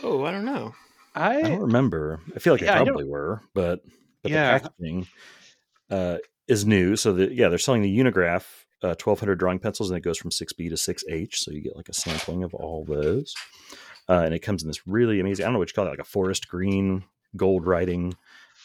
[0.03, 0.75] Oh, I don't know.
[1.15, 2.19] I don't remember.
[2.35, 3.81] I feel like Yeah, I they probably were, but
[4.21, 4.59] but Yeah.
[4.59, 5.07] the packaging
[5.89, 6.95] uh, is new.
[6.95, 8.45] So that yeah, they're selling the Unigraph
[8.83, 11.35] uh, 1200 drawing pencils, and it goes from 6B to 6H.
[11.37, 13.33] So you get like a sampling of all those,
[14.09, 15.43] uh, and it comes in this really amazing.
[15.43, 17.03] I don't know what you call it, like a forest green
[17.35, 18.15] gold writing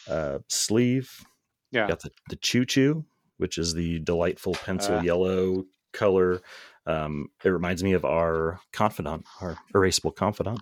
[0.09, 1.25] uh, sleeve.
[1.71, 1.89] Yeah.
[1.89, 3.05] got the the Choo Choo,
[3.39, 5.03] which is the delightful pencil Ah.
[5.03, 6.41] yellow color.
[6.87, 10.61] Um, it reminds me of our confidant, our erasable confidant.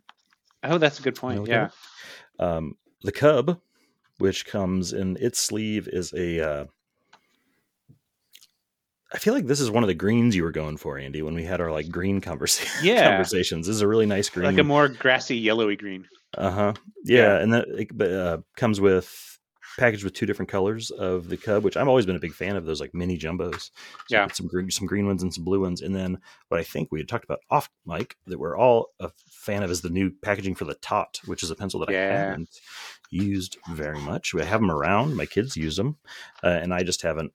[0.64, 1.46] oh that's a good point.
[1.48, 1.70] Yeah.
[2.38, 3.58] um, the cub,
[4.18, 6.68] which comes in its sleeve, is a.
[9.12, 11.34] I feel like this is one of the greens you were going for, Andy, when
[11.34, 13.08] we had our like green conversa- Yeah.
[13.08, 13.66] conversations.
[13.66, 14.46] This is a really nice green.
[14.46, 16.06] Like a more grassy yellowy green.
[16.36, 16.72] Uh huh.
[17.04, 19.26] Yeah, and that it uh, comes with
[19.78, 22.54] packaged with two different colors of the cub, which I've always been a big fan
[22.56, 23.70] of those like mini jumbos.
[24.08, 24.28] So Yeah.
[24.28, 26.18] some green, some green ones and some blue ones, and then
[26.48, 29.70] what I think we had talked about off mic that we're all a fan of
[29.72, 32.60] is the new packaging for the Tot, which is a pencil that I haven't
[33.10, 34.34] used very much.
[34.36, 35.16] I have them around.
[35.16, 35.96] My kids use them,
[36.44, 37.32] uh, and I just haven't.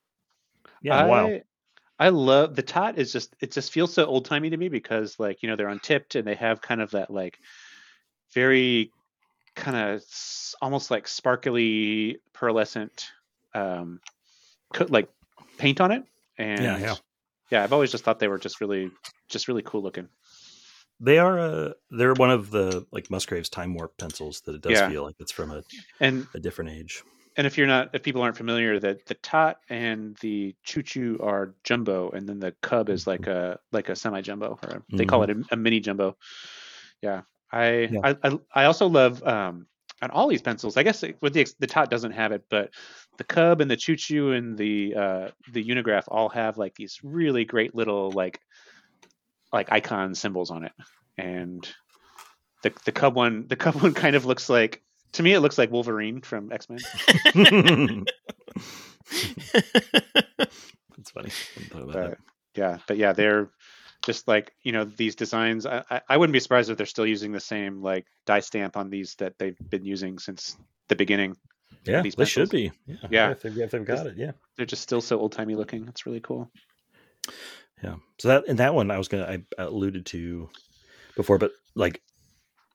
[0.82, 1.40] Yeah, in a while.
[2.00, 5.20] I, love the tot is just it just feels so old timey to me because
[5.20, 7.40] like you know they're untipped and they have kind of that like
[8.34, 8.92] very
[9.56, 10.04] kind of
[10.62, 13.06] almost like sparkly pearlescent
[13.54, 14.00] um
[14.90, 15.10] like
[15.58, 16.04] paint on it
[16.38, 16.96] and Yeah, yeah.
[17.52, 18.92] yeah I've always just thought they were just really
[19.30, 20.10] just really cool looking
[21.00, 24.80] They are uh, they're one of the like Musgrave's time warp pencils that it does
[24.80, 24.90] Yeah.
[24.90, 25.64] feel like it's from a,
[26.00, 27.04] and a different age.
[27.38, 31.20] And if you're not if people aren't familiar that the tot and the choo choo
[31.22, 34.84] are jumbo and then the cub is like a like a semi jumbo or a,
[34.90, 36.18] they call it a, a mini jumbo.
[37.02, 37.22] Yeah
[37.52, 38.00] I, Yeah.
[38.04, 39.68] I I I also love um
[40.02, 40.78] on all these pencils.
[40.78, 42.72] I guess it- with the ex- the tot doesn't have it but
[43.18, 47.00] the cub and the choo choo and the uh the unigraph all have like these
[47.04, 48.40] really great little like
[49.54, 50.74] like icon symbols on it.
[51.18, 51.68] And
[52.64, 54.82] the the cub one the cub one kind of looks like
[55.16, 56.80] to me it looks like Wolverine from X-Men
[60.98, 61.30] It's funny.
[61.30, 62.18] I hadn't thought about but that.
[62.56, 63.50] yeah but yeah they're
[64.04, 67.06] just like you know these designs I, I I wouldn't be surprised if they're still
[67.08, 71.36] using the same like die stamp on these that they've been using since the beginning
[71.86, 72.72] Yeah, these they should be.
[72.88, 73.32] Yeah, Yeah.
[73.32, 76.06] if they've, if they've got it, yeah, they're just still so old timey looking it's
[76.06, 76.50] really cool
[77.84, 77.96] yeah.
[78.20, 80.50] So that and that one I was gonna I alluded to
[81.16, 82.02] before, but like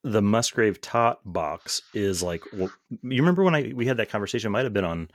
[0.03, 2.71] the Musgrave Tot box is like well,
[3.03, 4.49] you remember when I we had that conversation?
[4.49, 5.11] It might have been on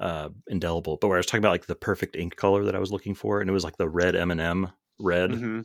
[0.00, 2.78] uh Indelible, but where I was talking about like the perfect ink color that I
[2.78, 4.70] was looking for, and it was like the red M and M
[5.00, 5.30] red.
[5.30, 5.64] Mhm.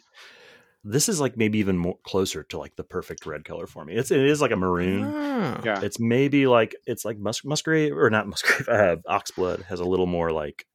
[0.85, 3.93] This is like maybe even more closer to like the perfect red color for me.
[3.95, 5.05] It's it is like a maroon.
[5.05, 5.61] Oh.
[5.63, 8.67] yeah It's maybe like it's like mus- musgrave or not musgrave.
[8.67, 10.65] Uh, oxblood has a little more like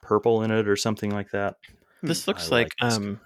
[0.00, 1.56] purple in it or something like that.
[2.02, 3.20] This looks I like, like this um,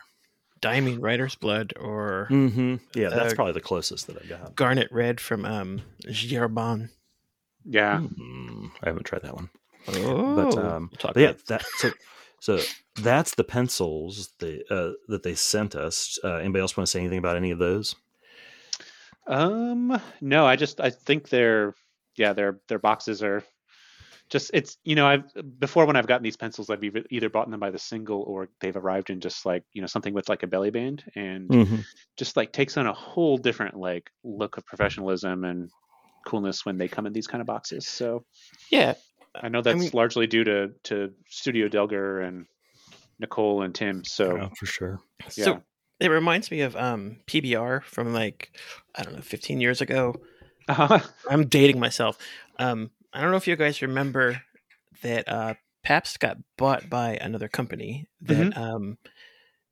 [0.61, 2.77] Diamine Writer's Blood or Mm-hmm.
[2.95, 4.55] Yeah, that's Uh, probably the closest that I got.
[4.57, 6.91] Garnet Red from um, Giarbon.
[7.65, 9.51] yeah Mm, I haven't tried that one,
[9.89, 11.93] Oh, but um, we'll talk but yeah, about that so
[12.41, 12.61] so
[12.97, 16.19] that's the pencils they uh, that they sent us.
[16.23, 17.95] Uh, anybody else want to say anything about any of those?
[19.27, 21.75] um no i just i think their
[22.17, 23.43] yeah their their boxes are
[24.31, 25.25] just it's you know i've
[25.59, 28.49] before when i've gotten these pencils i've either- either bought them by the single or
[28.61, 31.81] they've arrived in just like you know something with like a belly band and Mm-hmm.
[32.17, 35.71] just like takes on a whole different like look of professionalism and
[36.27, 38.25] coolness when they come in these kind of boxes so
[38.71, 38.95] Yeah,
[39.35, 42.47] i know that's mean- largely due to to studio delger and
[43.19, 45.01] nicole and tim so Oh, for sure.
[45.37, 45.45] Yeah.
[45.45, 45.63] So
[46.01, 48.53] it reminds me of um, PBR from like
[48.95, 50.15] I don't know, 15 years ago.
[50.69, 52.19] I'm dating myself.
[52.61, 54.43] Um, I don't know if you guys remember
[55.03, 58.99] that uh, Pabst got bought by another company that um,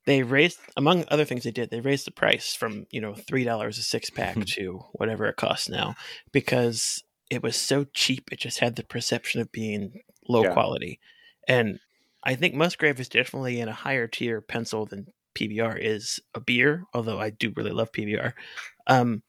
[0.05, 3.43] they raised, among other things they did, they raised the price from you know three
[3.43, 5.95] dollars a six pack to whatever it costs now
[6.31, 8.29] because it was so cheap.
[8.31, 10.53] It just had the perception of being low Yeah.
[10.53, 10.99] quality,
[11.47, 11.79] and
[12.23, 16.85] I think Musgrave is definitely in a higher tier pencil than PBR is a beer.
[16.93, 18.33] Although I do really love PBR.
[18.87, 19.21] Um,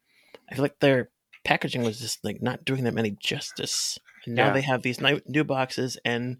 [0.50, 1.10] I feel like their
[1.48, 3.98] packaging was just like not doing them any justice.
[4.26, 4.52] And now Yeah.
[4.52, 6.36] they have these new boxes, and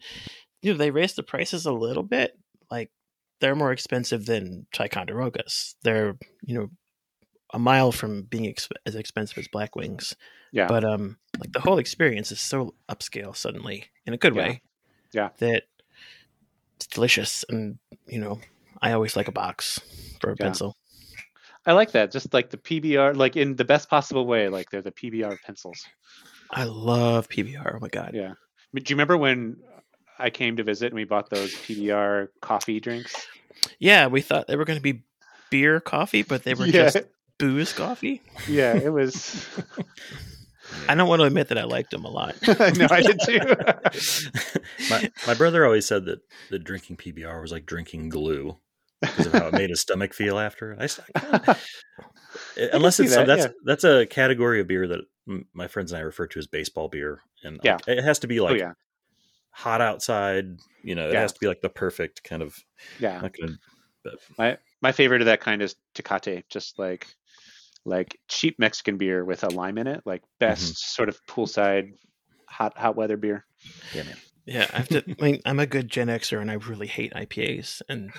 [0.62, 2.38] you know they raised the prices a little bit.
[2.71, 2.90] Like
[3.40, 5.75] they're more expensive than Ticonderogas.
[5.83, 6.68] They're you know
[7.55, 10.14] a mile from being exp- as expensive as Black Wings.
[10.53, 14.42] yeah But um, like the whole experience is so upscale suddenly in a good Yeah.
[14.42, 14.62] way.
[15.14, 15.29] Yeah.
[15.38, 15.62] That
[16.77, 18.40] it's delicious, and you know
[18.83, 19.81] I always like a box
[20.21, 20.44] for a Yeah.
[20.47, 20.77] pencil.
[21.69, 24.83] I like that just like the pbr like in the best possible way like they're
[24.83, 25.87] the pbr pencils
[26.51, 27.75] I love PBR.
[27.75, 28.13] Oh my god.
[28.15, 28.35] Yeah.
[28.75, 29.57] Do you remember when
[30.19, 33.27] I came to visit and we bought those PBR coffee drinks?
[33.79, 35.03] Yeah, we thought they were going to be
[35.51, 36.99] beer coffee, but they were yeah, just
[37.39, 38.23] booze coffee.
[38.49, 39.47] yeah, it was.
[40.89, 42.37] I don't want to admit that I liked them a lot.
[42.47, 43.41] no, I did too.
[44.91, 48.59] my, my brother always said that that drinking PBR was like drinking glue
[49.01, 50.77] because of how it made his stomach feel after.
[50.79, 51.57] I, s- I kinda-
[52.73, 53.51] unless it's that, that's yeah.
[53.65, 55.01] that's a category of beer that
[55.53, 57.75] my friends and I refer to as baseball beer, and Yeah.
[57.75, 58.73] like, it has to be oh like yeah,
[59.51, 60.59] hot outside.
[60.83, 61.21] You know, it Yeah.
[61.23, 62.57] has to be like the perfect kind of.
[62.99, 63.21] yeah.
[63.21, 63.57] Not gonna,
[64.39, 67.07] My my favorite of that kind is Tecate, just like
[67.85, 70.39] like cheap Mexican beer with a lime in it, like mm-hmm.
[70.51, 71.93] best sort of poolside
[72.47, 73.45] hot hot weather beer.
[73.95, 74.17] yeah, man.
[74.47, 75.05] Yeah, I have to.
[75.21, 78.11] I mean, I'm a good Gen Xer, and I really hate IPAs and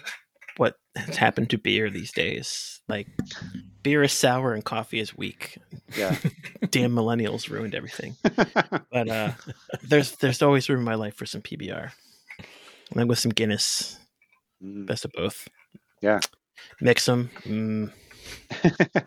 [0.57, 2.81] what has happened to beer these days.
[2.87, 3.07] Like,
[3.83, 5.57] beer is sour and coffee is weak.
[5.97, 6.15] Yeah.
[6.71, 8.15] Damn millennials ruined everything.
[8.91, 9.31] But uh,
[9.83, 11.91] there's there's always room in my life for some PBR.
[12.39, 13.97] And then with some Guinness,
[14.63, 15.47] Mm, best of both.
[16.01, 16.19] Yeah.
[16.81, 17.29] Mix them.
[17.45, 17.93] Mm.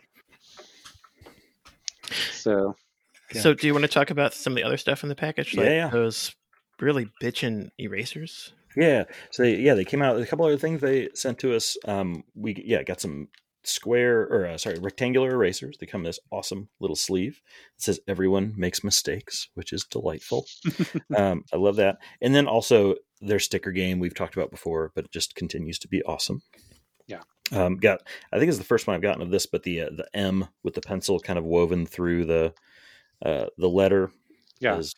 [2.33, 2.77] so
[3.35, 3.41] Yeah.
[3.43, 5.55] So, do you want to talk about some of the other stuff in the package?
[5.57, 5.89] Like Yeah, yeah.
[5.89, 6.35] those
[6.81, 8.53] really bitchin' erasers.
[8.77, 9.05] Yeah.
[9.31, 11.77] So they, yeah, they came out with a couple other things they sent to us.
[11.85, 13.29] Um, we yeah got some
[13.65, 15.77] square or uh, sorry rectangular erasers.
[15.79, 17.41] They come in this awesome little sleeve.
[17.77, 20.47] It says everyone makes mistakes, which is delightful.
[21.17, 21.99] um, I love that.
[22.21, 25.89] And then also their sticker game we've talked about before, but it just continues to
[25.89, 26.43] be awesome.
[27.07, 27.23] Yeah.
[27.53, 28.01] Um, got
[28.33, 30.49] I think it's the first one I've gotten of this, but the uh, the M
[30.63, 32.55] with the pencil kind of woven through the
[33.25, 34.11] uh, the letter
[34.61, 34.77] yeah.
[34.77, 34.95] is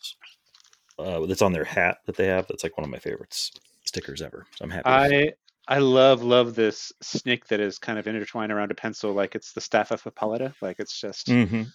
[0.98, 2.46] uh, that's on their hat that they have.
[2.48, 3.50] That's like one of my favorites
[3.84, 4.46] stickers ever.
[4.56, 4.86] So I'm happy.
[4.86, 5.32] I
[5.66, 9.52] I love love this snick that is kind of intertwined around a pencil, like it's
[9.52, 10.54] the staff of Hippolyta.
[10.60, 11.66] Like it's just Mhm.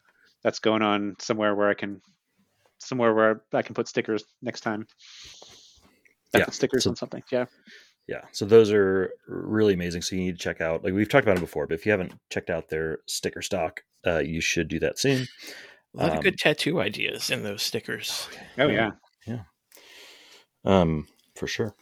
[0.44, 2.02] that's going on somewhere where I can
[2.78, 4.88] somewhere where I can put stickers next time.
[6.34, 7.24] I Yeah, stickers so- on something.
[7.32, 7.46] Yeah.
[8.08, 8.22] Yeah.
[8.32, 10.02] So those are really amazing.
[10.02, 10.84] So you need to check out.
[10.84, 13.82] Like we've talked about it before, but if you haven't checked out their sticker stock,
[14.06, 15.28] uh, you should do that soon.
[15.96, 18.28] A lot Um, of good tattoo ideas in those stickers.
[18.58, 18.92] Oh Yeah.
[20.63, 20.82] Yeah.
[20.82, 21.74] Um, for sure.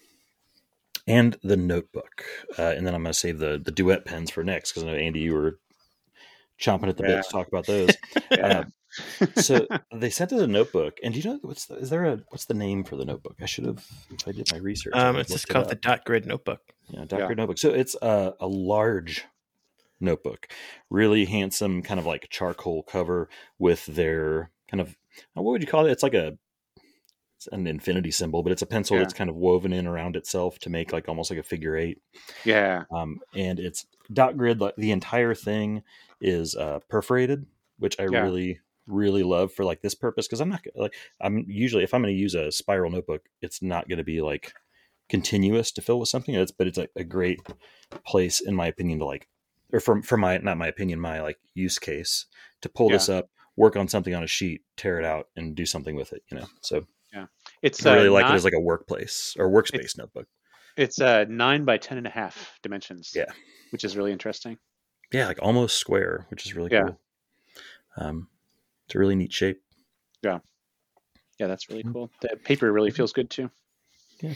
[1.07, 2.25] And the notebook,
[2.59, 4.87] uh, and then I'm going to save the the duet pens for next because I
[4.87, 5.59] know Andy, you were
[6.59, 7.15] chomping at the Yeah.
[7.17, 7.95] bit to talk about those.
[8.31, 8.59] Yeah.
[8.59, 12.05] Uh, so they sent us a notebook, and do you know what's the, is there
[12.05, 13.35] a what's the name for the notebook?
[13.41, 14.93] I should have if I did my research.
[14.95, 16.61] Um, it's just looked it called the dot grid notebook.
[16.89, 17.27] Yeah, dot Yeah.
[17.35, 17.57] Notebook.
[17.57, 19.25] So it's a, a large
[19.99, 20.47] notebook,
[20.89, 24.95] really handsome, kind of like charcoal cover with their kind of
[25.37, 25.91] uh, what would you call it?
[25.91, 26.37] It's like a
[27.37, 29.03] it's an infinity symbol, but it's a pencil Yeah.
[29.03, 32.01] that's kind of woven in around itself to make like almost like a figure eight.
[32.43, 32.83] yeah.
[32.91, 34.59] Um, and it's dot grid.
[34.59, 35.83] Like the entire thing
[36.19, 37.45] is uh, perforated,
[37.77, 38.21] which I Yeah.
[38.23, 41.93] really really love for like this purpose because I'm not gonna- like I'm usually if
[41.93, 44.53] I'm going to use a spiral notebook, it's not going to be like
[45.09, 46.33] continuous to fill with something.
[46.35, 47.41] It's but it's a, a great
[48.05, 49.27] place in my opinion to like
[49.73, 52.25] or from for my not my opinion my like use case
[52.61, 55.65] to pull this up, work on something on a sheet, tear it out, and do
[55.65, 56.23] something with it.
[56.31, 56.85] You know, so
[57.61, 60.27] It's I really uh, like not- it as like a workplace or workspace notebook.
[60.75, 63.11] it's uh nine by ten and a half dimensions.
[63.15, 63.31] Yeah.
[63.71, 64.57] Which is really interesting.
[65.11, 66.83] Yeah, like almost square, which is really Yeah.
[66.83, 66.99] cool.
[67.97, 68.27] Um,
[68.85, 69.61] it's a really neat shape.
[70.21, 70.39] Yeah,
[71.39, 71.93] yeah, that's really Mhm.
[71.93, 72.11] cool.
[72.21, 73.49] The paper really feels good too.
[74.23, 74.27] Uh,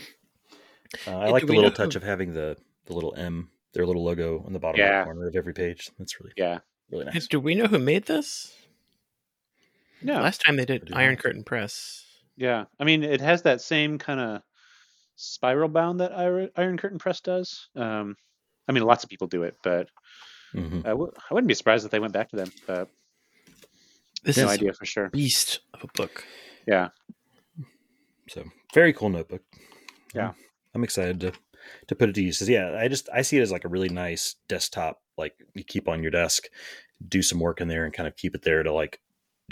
[1.07, 3.85] I Hey, like the little know touch who- of having the the little M, their
[3.85, 4.97] little logo on the bottom Yeah.
[4.97, 5.91] right corner of every page.
[5.99, 6.59] That's really Yeah.
[6.89, 7.27] really Hey, nice.
[7.27, 8.53] Do we know who made this?
[10.01, 10.15] No.
[10.15, 11.15] Last time they did Iron.
[11.15, 12.05] Curtain Press.
[12.37, 12.65] Yeah.
[12.79, 14.41] I mean, it has that same kind of
[15.15, 17.69] spiral bound that Iron Iron Curtain Press does.
[17.75, 18.15] Um,
[18.67, 19.89] I mean, lots of people do it, but
[20.53, 22.51] hmm I w- I wouldn't be surprised if they went back to them.
[22.67, 22.89] But
[24.23, 25.09] This no is idea for sure.
[25.09, 26.25] beast of a book.
[26.67, 26.89] Yeah.
[28.29, 29.41] So very cool notebook.
[30.13, 30.33] Yeah.
[30.73, 31.33] I'm excited to
[31.87, 32.47] to put it to use.
[32.49, 35.87] yeah, I just I see it as like a really nice desktop, like you keep
[35.87, 36.45] on your desk,
[37.07, 38.99] do some work in there, and kind of keep it there to like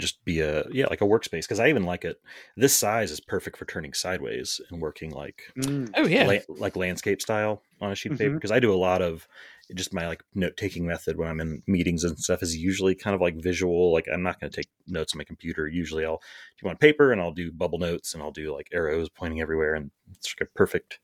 [0.00, 1.42] just be a yeah like a workspace.
[1.42, 2.20] Because I even like it.
[2.56, 6.76] This size is perfect for turning sideways and working like Mm, Oh yeah, la- like
[6.76, 8.34] landscape style on a sheet of paper Mhm.
[8.36, 9.28] because I do a lot of
[9.76, 13.14] just my like note taking method when I'm in meetings and stuff is usually kind
[13.14, 13.92] of like visual.
[13.92, 15.68] Like I'm not going to take notes on my computer.
[15.68, 16.20] Usually I'll
[16.60, 19.74] do on paper and I'll do bubble notes and I'll do like arrows pointing everywhere
[19.74, 20.98] and it's like a perfect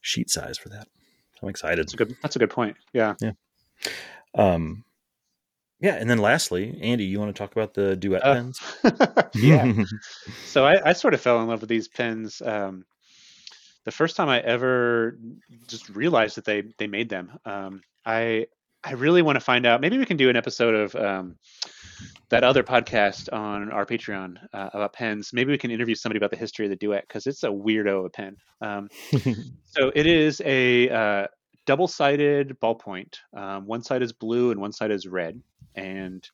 [0.00, 0.88] sheet size for that.
[1.42, 1.78] I'm excited.
[1.86, 2.16] that's a good.
[2.22, 2.76] That's a good point.
[2.92, 3.14] Yeah.
[3.20, 3.32] Yeah.
[4.34, 4.84] Um,
[5.82, 8.60] yeah, and then lastly, Andy, you want to talk about the duet Uh, pens?
[9.34, 9.84] yeah.
[10.46, 12.40] So I, I sort of fell in love with these pens.
[12.40, 12.84] Um,
[13.84, 15.18] the first time I ever
[15.66, 17.32] just realized that they they made them.
[17.44, 18.46] Um, I
[18.84, 19.80] I really want to find out.
[19.80, 21.36] Maybe we can do an episode of um,
[22.30, 25.30] that other podcast on our Patreon uh, about pens.
[25.32, 27.98] Maybe we can interview somebody about the history of the Duet because it's a weirdo
[28.00, 28.36] of a pen.
[28.60, 28.88] Um,
[29.64, 31.26] so it is a uh,
[31.66, 33.16] double-sided ballpoint.
[33.34, 35.40] Um, one side is blue and one side is red,
[35.74, 36.26] and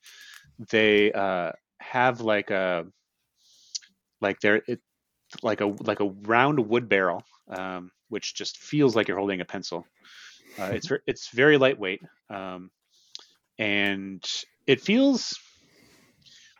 [0.71, 2.85] they uh, have like a
[4.21, 4.79] like they're it,
[5.41, 9.45] like a like a round wood barrel, um, which just feels like you're holding a
[9.45, 9.85] pencil.
[10.57, 12.71] Uh, it's it's very lightweight, um,
[13.57, 14.23] and
[14.67, 15.39] it feels.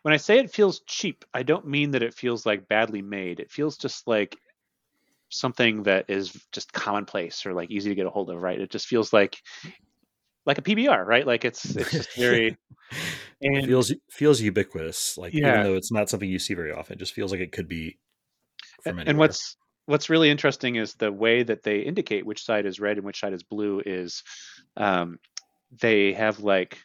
[0.01, 3.41] When I say it feels cheap, I don't mean that it feels like badly made.
[3.41, 4.37] It feels just like
[5.29, 8.59] something that is just commonplace or like easy to get a hold of, right?
[8.59, 9.37] It just feels like
[10.45, 11.25] like a PBR, right?
[11.25, 12.57] Like it's it's just very
[13.41, 15.17] and feels feels ubiquitous.
[15.17, 15.49] Like Yeah.
[15.49, 17.67] even though it's not something you see very often, it just feels like it could
[17.67, 17.97] be
[18.81, 19.19] from and anywhere.
[19.19, 23.05] what's what's really interesting is the way that they indicate which side is red and
[23.05, 24.23] which side is blue is
[24.77, 25.19] um,
[25.81, 26.77] they have like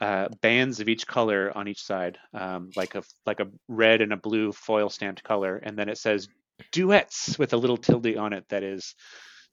[0.00, 4.12] uh, bands of each color on each side, um, like a like a red and
[4.12, 6.28] a blue foil stamped color, and then it says
[6.72, 8.94] duets with a little tilde on it that is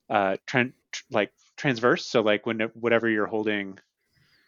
[0.10, 2.06] uh, tran- tr- like transverse.
[2.06, 3.80] So like when whatever you're holding,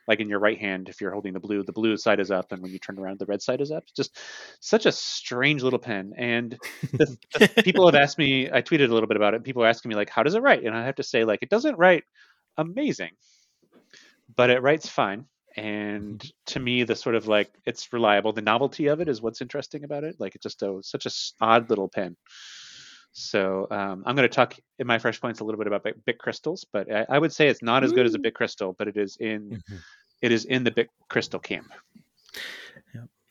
[0.07, 2.51] like in your right hand, if you're holding the blue, the blue side is up,
[2.51, 3.83] and when you turn around, the red side is up.
[3.95, 4.17] Just
[4.59, 6.13] such a strange little pen.
[6.17, 6.57] And
[6.93, 8.49] the, the people have asked me.
[8.51, 9.43] I tweeted a little bit about it.
[9.43, 10.63] People are asking me like, how does it write?
[10.63, 12.03] And I have to say like, it doesn't write
[12.57, 13.11] amazing,
[14.35, 15.25] but it writes fine.
[15.57, 18.31] And to me, the sort of like it's reliable.
[18.31, 20.15] The novelty of it is what's interesting about it.
[20.19, 22.15] Like it's just a such a odd little pen.
[23.11, 26.19] So um, I'm going to talk in my fresh points a little bit about Bic
[26.19, 28.87] Cristals, but I, I would say it's not as good as a Bic Cristal, but
[28.87, 29.79] it is in Mhm.
[30.21, 31.71] it is in the Bic Cristal camp.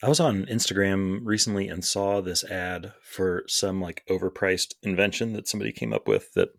[0.03, 5.47] I was on Instagram recently and saw this ad for some like overpriced invention that
[5.47, 6.49] somebody came up with that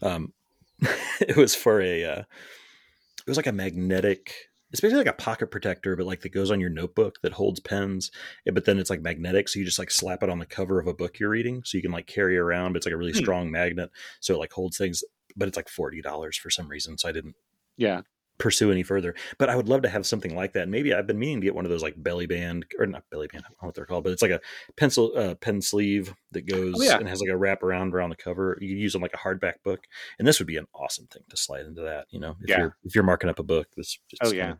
[0.00, 0.32] um
[1.20, 4.34] it was for a uh it was like a magnetic
[4.74, 7.60] it's basically like a pocket protector but like that goes on your notebook that holds
[7.60, 8.10] pens
[8.46, 10.80] eh, but then it's like magnetic so you just like slap it on the cover
[10.80, 12.98] of a book you're reading so you can like carry around but it's like a
[12.98, 13.24] really Hmm.
[13.24, 15.04] strong magnet so it like holds things
[15.36, 17.36] but it's like $40 for some reason so I didn't
[17.76, 18.02] Yeah,
[18.38, 19.14] pursue any further.
[19.38, 20.68] But I would love to have something like that.
[20.68, 23.28] Maybe I've been meaning to get one of those like belly band or not belly
[23.28, 24.40] band, I don't know what they're called, but it's like a
[24.76, 26.98] pencil uh, pen sleeve that goes Oh, yeah.
[26.98, 28.58] and has like a wrap around around the cover.
[28.60, 29.86] You use them like a hardback book,
[30.18, 32.06] and this would be an awesome thing to slide into that.
[32.10, 32.58] You know, if Yeah.
[32.58, 34.54] you're if you're marking up a book, this just Oh, yeah.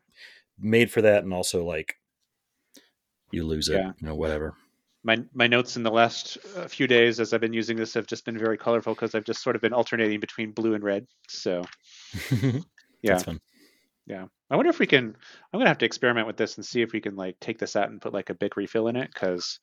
[0.59, 1.97] made for that, and also like
[3.33, 3.93] you lose it, Yeah.
[4.01, 4.55] you know, whatever.
[5.03, 8.07] my my notes in the last uh, few days as I've been using this have
[8.07, 11.07] just been very colorful because I've just sort of been alternating between blue and red.
[11.29, 11.65] So
[13.03, 13.21] yeah.
[14.07, 14.27] Yeah.
[14.51, 15.17] I wonder if we can.
[15.53, 17.77] I'm gonna have to experiment with this and see if we can like take this
[17.77, 19.59] out and put like a Bic refill in it because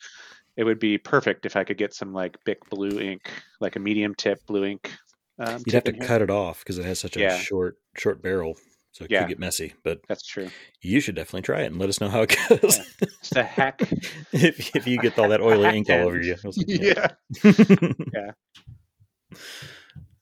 [0.58, 3.30] it would be perfect if I could get some like Bic blue ink,
[3.60, 4.92] like a medium tip blue ink.
[5.40, 7.38] Um, You'd have to cut it off because it has such a Yeah.
[7.38, 8.58] short short barrel,
[8.92, 9.22] so it Yeah.
[9.22, 9.74] could get messy.
[9.84, 10.50] But That's true.
[10.82, 12.80] you should definitely try it and let us know how it goes.
[13.22, 13.82] Just a hack.
[14.34, 16.36] if, if you get all that oily ink all over you.
[16.44, 17.08] Like, yeah.
[18.14, 18.32] yeah.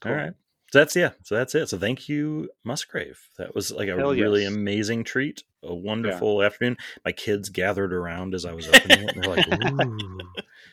[0.01, 0.11] Cool.
[0.11, 0.33] All right.
[0.71, 1.11] So that's yeah.
[1.23, 1.67] So that's it.
[1.69, 3.19] So thank you, Musgrave.
[3.37, 4.53] That was like a Hell really yes.
[4.53, 5.43] amazing treat.
[5.61, 6.77] A wonderful afternoon.
[7.03, 10.19] My kids gathered around as I was opening it, and they're like, "Ooh,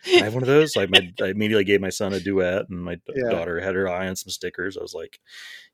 [0.06, 2.84] I have one of those." Like, my, I immediately gave my son a duet, and
[2.84, 3.30] my Yeah.
[3.30, 4.76] daughter had her eye on some stickers.
[4.76, 5.18] I was like,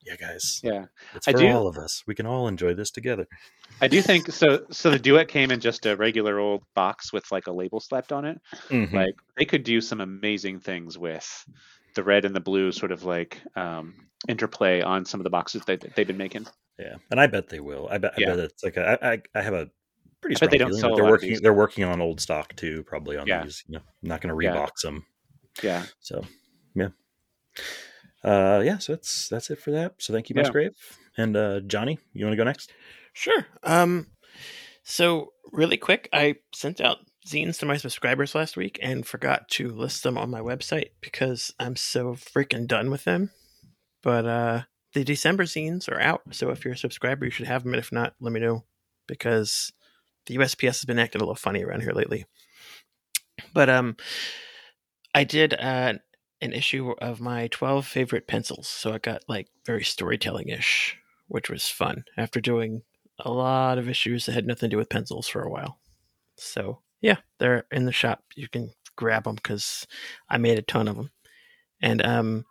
[0.00, 0.86] "Yeah, guys, Yeah.
[1.14, 2.04] it's for all of us.
[2.06, 3.26] We can all enjoy this together."
[3.82, 4.64] I do think so.
[4.70, 8.12] So the duet came in just a regular old box with like a label slapped
[8.12, 8.40] on it.
[8.68, 8.92] Mhm.
[8.94, 11.44] Like they could do some amazing things with
[11.94, 13.94] the red and the blue sort of like um,
[14.28, 16.46] interplay on some of the boxes that they've been making.
[16.78, 17.88] Yeah, and I bet they will.
[17.90, 18.12] I bet.
[18.12, 18.30] I Yeah.
[18.30, 19.70] bet it's like a, I, I, I have a
[20.20, 21.38] pretty I strong bet they don't feeling sell that a they're working.
[21.42, 23.42] They're working on old stock too, probably on Yeah.
[23.42, 23.62] these.
[23.68, 24.54] You know, I'm not going to Yeah.
[24.54, 25.04] rebox them.
[25.62, 25.84] Yeah.
[26.00, 26.24] So,
[26.74, 26.88] yeah,
[28.24, 28.78] uh, yeah.
[28.78, 29.94] So that's that's it for that.
[29.98, 30.42] So thank you, Yeah.
[30.42, 30.72] Musgrave
[31.16, 31.98] and uh, Johnny.
[32.14, 32.72] You want to go next?
[33.12, 33.46] Sure.
[33.62, 34.06] Um,
[34.82, 39.68] so really quick, I sent out zines to my subscribers last week and forgot to
[39.68, 43.30] list them on my website because I'm so freaking done with them.
[44.02, 44.62] But uh,
[44.94, 47.72] the December zines are out, so if you're a subscriber, you should have them.
[47.74, 48.64] And if not, let me know
[49.06, 49.72] because
[50.26, 52.24] the USPS has been acting a little funny around here lately.
[53.54, 53.96] But um,
[55.14, 55.94] I did uh,
[56.40, 60.96] an issue of my 12 favorite pencils, so I got like very storytelling ish,
[61.28, 62.82] which was fun after doing
[63.18, 65.78] a lot of issues that had nothing to do with pencils for a while.
[66.36, 68.22] So yeah, they're in the shop.
[68.34, 69.86] You can grab them because
[70.28, 71.10] I made a ton of them.
[71.80, 72.44] And um,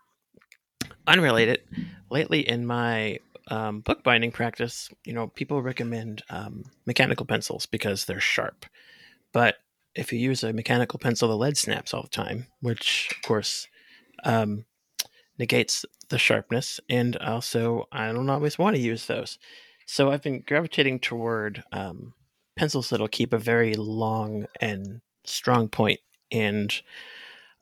[1.08, 1.62] unrelated,
[2.10, 8.20] lately in my um, bookbinding practice, you know, people recommend um, mechanical pencils because they're
[8.20, 8.66] sharp.
[9.34, 9.58] But
[9.96, 13.68] if you use a mechanical pencil, the lead snaps all the time, which of course
[14.24, 14.66] um,
[15.38, 16.80] negates the sharpness.
[16.90, 19.38] And also, I don't always want to use those.
[19.86, 22.14] So I've been gravitating toward um,
[22.56, 26.00] pencils that'll keep a very long and strong point.
[26.32, 26.74] And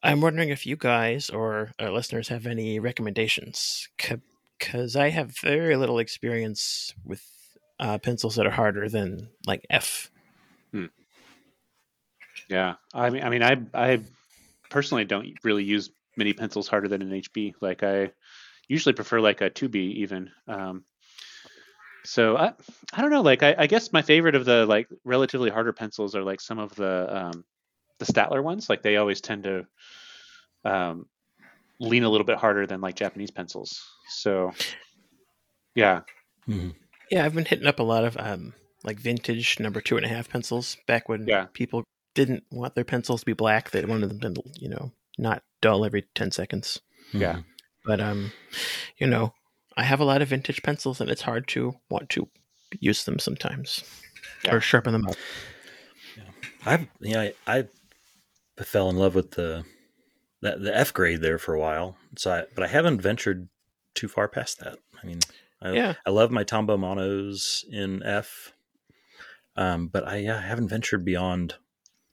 [0.01, 3.87] I'm wondering if you guys or listeners have any recommendations,
[4.57, 7.23] because I have very little experience with
[7.79, 10.09] uh, pencils that are harder than like F.
[12.49, 12.75] Yeah.
[12.93, 13.99] I mean, I mean, I I
[14.69, 17.55] personally don't really use many pencils harder than an HB.
[17.61, 18.11] Like I
[18.67, 20.31] usually prefer like a 2B even.
[20.47, 20.83] Um,
[22.05, 22.53] so I
[22.93, 23.21] I don't know.
[23.21, 26.59] Like I, I guess my favorite of the like relatively harder pencils are like some
[26.59, 27.43] of the um,
[27.99, 28.69] the Staedtler ones.
[28.69, 29.65] Like they always tend to
[30.65, 31.05] um,
[31.79, 33.81] lean a little bit harder than like Japanese pencils.
[34.09, 34.51] So
[35.75, 36.01] yeah,
[36.47, 36.75] Mhm.
[37.11, 40.09] Yeah, I've been hitting up a lot of um, like vintage number two and a
[40.09, 41.45] half pencils back when Yeah.
[41.53, 41.83] people
[42.15, 43.71] didn't want their pencils to be black.
[43.71, 46.79] They wanted them to, you know, not dull every 10 seconds.
[47.13, 47.33] Yeah.
[47.37, 47.45] Mhm.
[47.85, 48.31] But, um,
[48.97, 49.33] you know,
[49.77, 52.29] I have a lot of vintage pencils and it's hard to want to
[52.79, 53.83] use them sometimes
[54.43, 54.55] Yeah.
[54.55, 55.15] or sharpen them up.
[56.17, 56.23] Yeah.
[56.65, 57.67] I've yeah, I,
[58.59, 59.63] I fell in love with the
[60.41, 61.97] the, the F grade there for a while.
[62.17, 63.49] So, I, but I haven't ventured
[63.93, 64.77] too far past that.
[65.01, 65.19] I mean,
[65.61, 65.93] I, Yeah.
[66.05, 68.53] I love my Tombow monos in F,
[69.57, 71.55] um, but I yeah, I haven't ventured beyond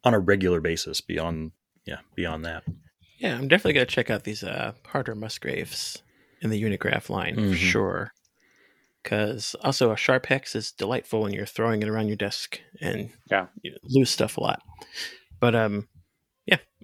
[0.05, 1.53] on a regular basis beyond
[1.85, 2.65] yeah beyond that.
[3.19, 6.03] Yeah, I'm definitely gonna check out these uh, harder Musgraves
[6.43, 7.51] in the Unigraph line Mhm.
[7.51, 8.13] for sure.
[9.03, 13.11] Because also a sharp hex is delightful when you're throwing it around your desk and
[13.31, 13.47] Yeah.
[13.63, 14.61] you lose stuff a lot.
[15.39, 15.87] But um, yeah,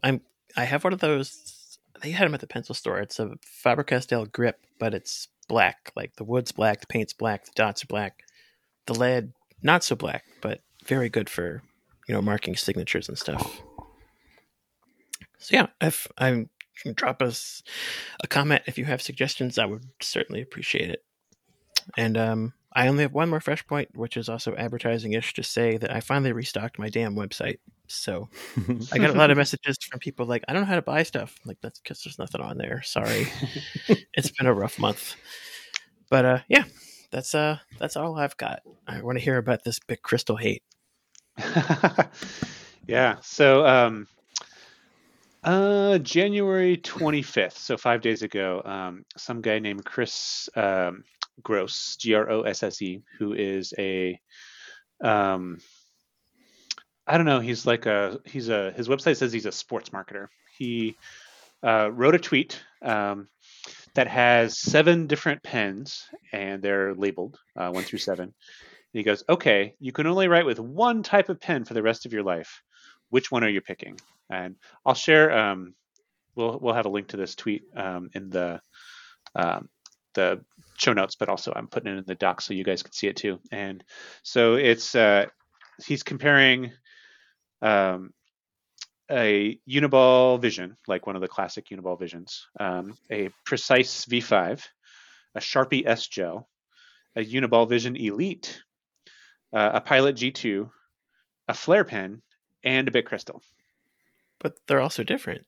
[0.03, 0.21] I'm
[0.57, 1.79] I have one of those.
[2.03, 2.99] They had them at the pencil store.
[2.99, 5.93] It's a Faber Castell grip, but it's black.
[5.95, 8.25] Like the wood's black, the paint's black, the dots are black.
[8.87, 9.33] The lead
[9.63, 11.63] not so black, but very good for
[12.09, 13.63] you know marking signatures and stuff.
[15.39, 16.51] So yeah, if I'm
[16.95, 17.63] drop us
[18.23, 21.05] a comment if you have suggestions, I would certainly appreciate it.
[21.97, 25.43] And um, I only have one more fresh point, which is also advertising ish to
[25.43, 27.59] say that I finally restocked my damn website.
[27.87, 28.29] So
[28.93, 31.03] I got a lot of messages from people like, I don't know how to buy
[31.03, 31.35] stuff.
[31.43, 32.83] I'm like that's because there's nothing on there.
[32.83, 33.29] Sorry,
[34.15, 35.17] it's been a rough month.
[36.09, 36.65] But uh, yeah,
[37.11, 38.61] that's uh, that's all I've got.
[38.87, 40.63] I want to hear about this Bic Cristal hate.
[42.87, 43.17] yeah.
[43.21, 44.09] So um,
[45.45, 51.05] uh, January 25th, so five days ago, um, some guy named Chris um,
[51.43, 54.21] Grosse, G R O S S E, who is a
[55.03, 55.59] um,
[57.07, 57.41] I don't know.
[57.41, 60.29] He's like a he's a his website says he's a sports marketer.
[60.57, 60.97] He
[61.63, 63.29] uh, wrote a tweet um,
[63.95, 68.25] that has seven different pens and they're labeled uh, one through seven.
[68.25, 68.35] And
[68.99, 72.07] he goes, "Okay, you can only write with one type of pen for the rest
[72.07, 72.63] of your life.
[73.11, 73.99] Which one are you picking?"
[74.31, 74.57] And
[74.87, 75.37] I'll share.
[75.37, 75.75] Um,
[76.37, 78.61] we'll we'll have a link to this tweet um, in the
[79.35, 79.69] um,
[80.15, 80.45] the
[80.79, 83.07] show notes, but also I'm putting it in the doc so you guys can see
[83.07, 83.39] it too.
[83.51, 83.85] And
[84.23, 85.27] so it's uh,
[85.85, 86.73] he's comparing
[87.61, 88.13] um,
[89.11, 94.65] a Uniball Vision, like one of the classic Uniball Visions, um, a Precise V5,
[95.35, 96.49] a Sharpie S Gel,
[97.17, 98.63] a Uniball Vision Elite,
[99.53, 100.71] uh, a Pilot G2,
[101.49, 102.23] a Flare pen,
[102.65, 103.43] and a Bic Cristal.
[104.41, 105.45] But they're also different.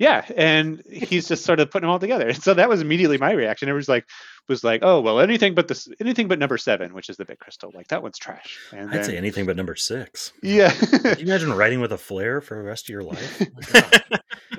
[0.00, 2.28] Yeah, and he's just sort of putting them all together.
[2.28, 3.68] And so that was immediately my reaction.
[3.68, 4.06] It was like,
[4.48, 7.38] was like, oh well, anything but this, anything but number seven, which is the Bic
[7.38, 7.70] Cristal.
[7.74, 8.58] Like that one's trash.
[8.72, 10.32] And I'd then, say anything but number six.
[10.42, 10.70] yeah.
[10.70, 13.42] Can you imagine writing with a flare for the rest of your life?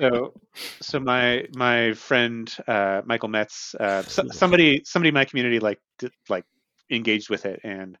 [0.00, 0.32] so
[0.80, 5.80] so my my friend uh, Michael Metz, uh, so, somebody somebody in my community like
[5.98, 6.44] did, like
[6.92, 7.96] engaged with it, and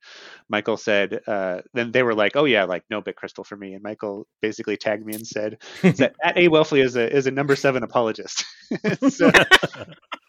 [0.48, 3.74] Michael said, uh, then they were like, oh yeah, like no Bic Cristal for me,
[3.74, 7.30] and Michael basically tagged me and said that at A Welfle is a is a
[7.30, 8.44] number seven apologist.
[9.08, 9.30] so,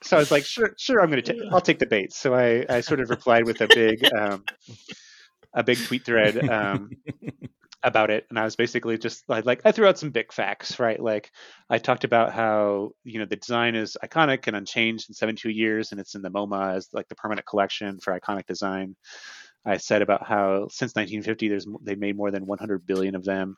[0.03, 2.13] so I was like, sure, sure, I'm gonna take, I'll take the bait.
[2.13, 4.43] So I I sort of replied with a big um,
[5.53, 6.49] a big tweet thread.
[6.49, 6.91] Um,
[7.83, 10.79] about it and i was basically just like, like i threw out some big facts
[10.79, 11.01] right?
[11.01, 11.31] Like
[11.69, 15.91] i talked about how you know the design is iconic and unchanged in 72 years
[15.91, 18.95] and it's in the moma as like the permanent collection for iconic design.
[19.65, 23.55] I said about how since 1950 there's they made more than 100 billion of them.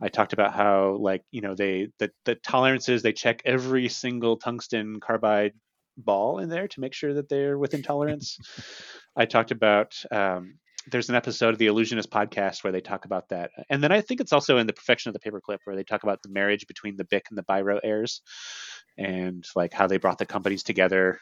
[0.00, 4.36] I talked about how like you know they the, the tolerances they check every single
[4.36, 5.52] tungsten carbide
[5.96, 8.38] ball in there to make sure that they're within tolerance.
[9.16, 10.58] I talked about um,
[10.90, 14.00] there's an episode of the Illusionist podcast where they talk about that, and then I
[14.00, 16.66] think it's also in the Perfection of the Paperclip where they talk about the marriage
[16.66, 18.22] between the Bic and the Biro heirs,
[18.96, 21.20] and like how they brought the companies together.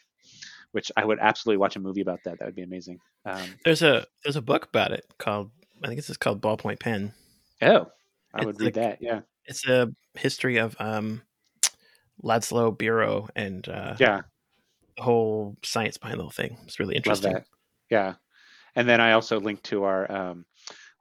[0.73, 2.39] Which I would absolutely watch a movie about that.
[2.39, 2.99] That would be amazing.
[3.25, 5.51] Um, There's a there's a book about it called
[5.83, 7.15] I think it's just called Ballpoint Pen.
[7.63, 7.87] oh,
[8.35, 8.99] I It's would read like- that.
[9.01, 11.23] Yeah, It's a history of um,
[12.23, 14.21] Laszlo Biro and uh, yeah,
[14.99, 16.59] the whole science behind the whole thing.
[16.65, 17.33] It's really love interesting.
[17.33, 17.45] that.
[17.91, 18.15] Yeah,
[18.79, 20.11] and then I also linked to our.
[20.11, 20.45] Um,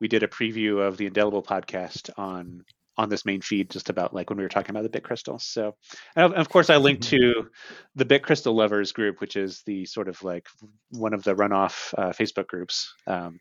[0.01, 2.65] we did a preview of the Indelible podcast on
[2.97, 5.38] on this main feed, just about like when we were talking about the Bic Cristal.
[5.38, 5.75] So,
[6.15, 7.49] and of, of course, I linked to
[7.95, 10.47] the Bic Cristal Lovers group, which is the sort of like
[10.89, 13.39] one of the runoff uh, Facebook groups um,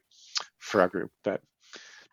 [0.59, 1.11] for our group.
[1.25, 1.41] But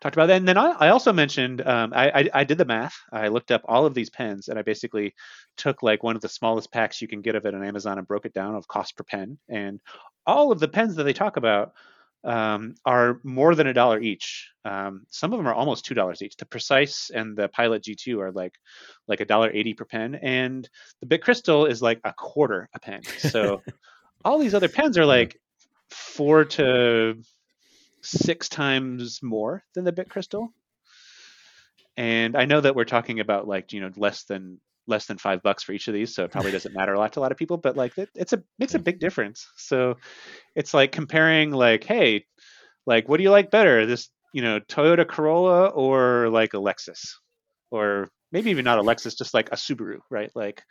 [0.00, 2.64] talked about that, and then I, I also mentioned um, I, I I did the
[2.64, 2.96] math.
[3.12, 5.12] I looked up all of these pens, and I basically
[5.58, 8.08] took like one of the smallest packs you can get of it on Amazon and
[8.08, 9.78] broke it down of cost per pen, and
[10.26, 11.72] all of the pens that they talk about
[12.24, 14.50] um, are more than a dollar each.
[14.64, 16.36] Um, some of them are almost two dollars each.
[16.36, 18.54] The Precise and the Pilot G2 are like
[19.06, 20.68] like a dollar eighty per pen, and
[21.00, 23.02] the Bic Cristal is like a quarter a pen.
[23.18, 23.62] So
[24.24, 25.38] all these other pens are like
[25.90, 27.16] four to
[28.02, 30.52] six times more than the Bic Cristal.
[31.96, 35.42] And I know that we're talking about like you know less than less than five
[35.42, 37.32] bucks for each of these, so it probably doesn't matter a lot to a lot
[37.32, 37.56] of people.
[37.56, 39.46] But like it, it's a makes a big difference.
[39.56, 39.96] So
[40.54, 42.26] it's like comparing like, hey,
[42.86, 47.14] like what do you like better, this you know Toyota Corolla or like a Lexus,
[47.70, 50.30] or maybe even not a Lexus, just like a Subaru, right?
[50.34, 50.62] Like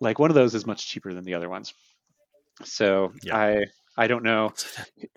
[0.00, 1.74] like one of those is much cheaper than the other ones.
[2.64, 3.36] So Yeah.
[3.36, 3.64] I
[3.96, 4.52] I don't know.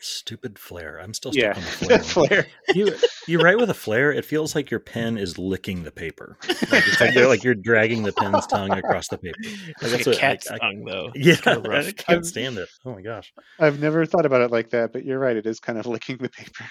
[0.02, 1.00] Stupid flare.
[1.00, 2.04] I'm still stuck Yeah, on the flare.
[2.04, 2.48] flare.
[2.74, 2.96] you
[3.28, 6.38] you write with a flare, it feels like your pen is licking the paper.
[6.48, 6.58] Like,
[6.88, 9.38] it's like you're like you're dragging the pen's tongue across the paper.
[9.44, 11.12] It's that's like a what- I- cat's I- tongue, though.
[11.16, 12.68] Yeah, kinda I can't stand it.
[12.86, 13.32] Oh my gosh.
[13.60, 15.38] I've never thought about it like that, but you're right.
[15.38, 16.66] It is kind of licking the paper.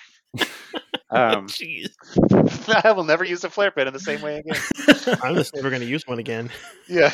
[1.10, 1.90] um, Jeez.
[2.84, 4.60] I will never use a flare pen in the same way again.
[5.22, 6.50] I'm just never going to use one again.
[6.88, 7.12] yeah.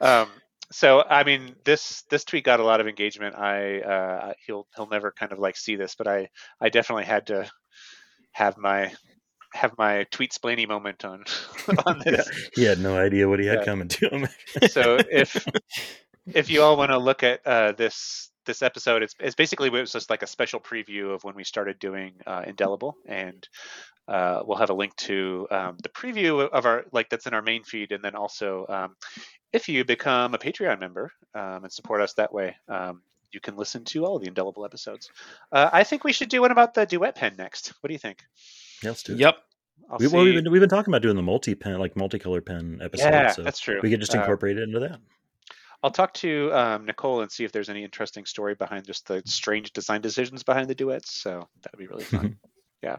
[0.00, 0.28] um,
[0.70, 3.36] so I mean, this this tweet got a lot of engagement.
[3.36, 6.28] I uh, he'll he'll never kind of like see this, but I
[6.60, 7.50] I definitely had to
[8.32, 8.92] have my
[9.54, 11.24] have my tweet splainy moment on
[11.86, 12.30] on this.
[12.54, 13.64] he had no idea what he had Yeah.
[13.64, 14.28] coming to him.
[14.68, 15.46] so if
[16.34, 19.72] if you all want to look at uh, this this episode, it's it's basically it
[19.72, 23.46] was just like a special preview of when we started doing uh, Indelible, and
[24.08, 27.42] uh, we'll have a link to um, the preview of our like that's in our
[27.42, 28.96] main feed, and then also um,
[29.52, 32.56] if you become a Patreon member um, and support us that way.
[32.68, 35.10] Um, you can listen to all of the Indelible episodes.
[35.52, 37.74] Uh, I think we should do one about the duet pen next.
[37.80, 38.24] What do you think?
[38.82, 39.18] Yeah, let's do it.
[39.18, 39.36] Yep.
[40.00, 42.80] We, well, we've been, we've been talking about doing the multi pen, like multicolor pen
[42.82, 43.10] episode.
[43.10, 43.80] yeah, so that's true.
[43.82, 44.98] we could just Uh, incorporate it into that.
[45.82, 49.22] I'll talk to um, Nicole and see if there's any interesting story behind just the
[49.26, 51.12] strange design decisions behind the duets.
[51.12, 52.38] So that would be really fun.
[52.82, 52.96] yeah.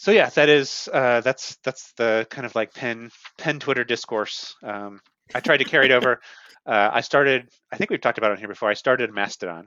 [0.00, 4.54] So yeah, that is uh, that's that's the kind of like pen pen Twitter discourse.
[4.62, 5.02] Um,
[5.34, 6.20] I tried to carry it over.
[6.66, 7.48] Uh, I started.
[7.72, 8.68] I think we've talked about it here before.
[8.68, 9.66] I started Mastodon.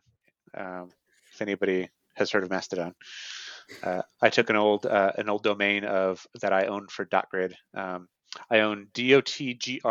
[0.56, 0.92] Um,
[1.34, 2.94] if anybody has heard of Mastodon,
[3.82, 7.56] uh, I took an old uh, an old domain of that I owned for .grid.
[7.74, 8.08] Um,
[8.50, 9.86] I own dotgr.id,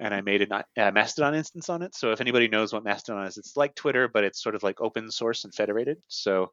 [0.00, 1.94] and I made a Mastodon instance on it.
[1.94, 4.80] So if anybody knows what Mastodon is, it's like Twitter, but it's sort of like
[4.80, 5.98] open source and federated.
[6.08, 6.50] So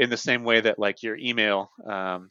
[0.00, 2.30] in the same way that like your email, um,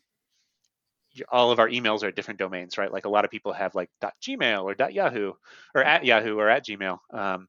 [1.31, 2.91] all of our emails are different domains, right?
[2.91, 3.91] Like a lot of people have like
[4.23, 5.33] .gmail or .yahoo
[5.75, 6.97] or at Yahoo or at Gmail.
[7.13, 7.47] Um,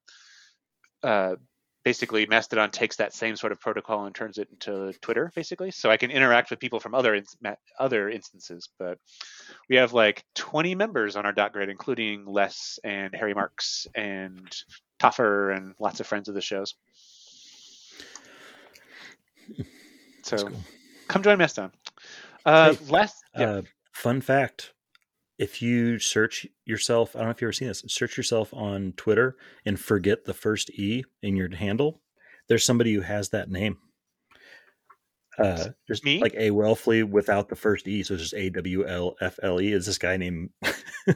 [1.01, 1.37] uh,
[1.83, 5.71] basically, Mastodon takes that same sort of protocol and turns it into Twitter, basically.
[5.71, 8.99] So I can interact with people from other ins- ma- other instances, but
[9.69, 14.55] we have like 20 members on our dot grid, including Les and Harry Marks and
[14.99, 16.75] Toffer and lots of friends of the shows.
[20.23, 20.59] So cool.
[21.07, 21.71] come join Mastodon.
[22.45, 23.61] Uh, Hey, last, yeah, Uh,
[23.93, 24.73] fun fact:
[25.37, 27.83] if you search yourself, I don't know if you've ever seen this.
[27.87, 32.01] Search yourself on Twitter and forget the first e in your handle.
[32.47, 33.77] There's somebody who has that name.
[35.37, 36.19] Uh, there's Me?
[36.21, 39.61] like a Wellfley without the first e, so it's just A W L F L
[39.61, 39.71] E.
[39.71, 40.49] Is this guy named?
[41.05, 41.15] His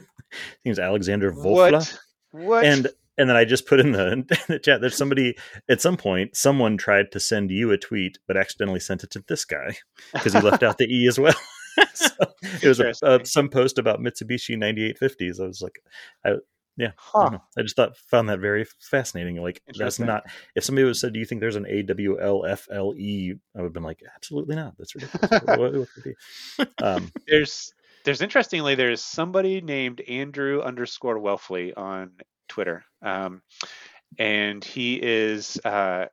[0.64, 1.98] name's Alexander Wolfla what?
[2.32, 2.64] What?
[2.64, 2.88] and
[3.18, 4.80] and then I just put in the, in the chat.
[4.80, 5.36] There's somebody
[5.68, 6.36] at some point.
[6.36, 9.76] Someone tried to send you a tweet, but accidentally sent it to this guy
[10.12, 11.34] because he left out the e as well.
[11.94, 12.08] so
[12.62, 15.40] it was a, uh, some post about Mitsubishi 9850s.
[15.40, 15.82] I was like,
[16.24, 16.36] I,
[16.78, 17.30] yeah, Huh.
[17.30, 17.42] know.
[17.56, 19.36] I just thought found that very fascinating.
[19.36, 20.24] Like that's not.
[20.54, 22.92] If somebody would have said, "Do you think there's an A W L F L
[22.94, 24.74] E?" I would have been like, "Absolutely not.
[24.76, 26.14] That's ridiculous." what, what be?
[26.82, 27.72] Um, there's
[28.04, 32.12] there's interestingly there's somebody named Andrew underscore Welfle on
[32.48, 33.42] Twitter, um,
[34.18, 36.06] and he is uh,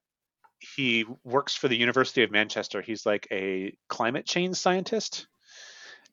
[0.75, 2.81] he works for the University of Manchester.
[2.81, 5.27] He's like a climate change scientist,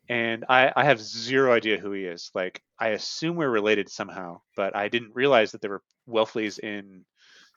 [0.08, 2.30] and I, I have zero idea who he is.
[2.34, 7.04] Like I assume we're related somehow, but I didn't realize that there were Welfles in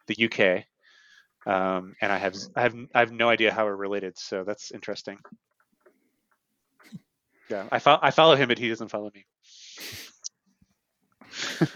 [0.08, 0.66] the UK.
[1.46, 4.72] Um, and I have I have I have no idea how we're related, so that's
[4.72, 5.18] interesting.
[7.50, 9.26] Yeah, I follow I follow him, but he doesn't follow me.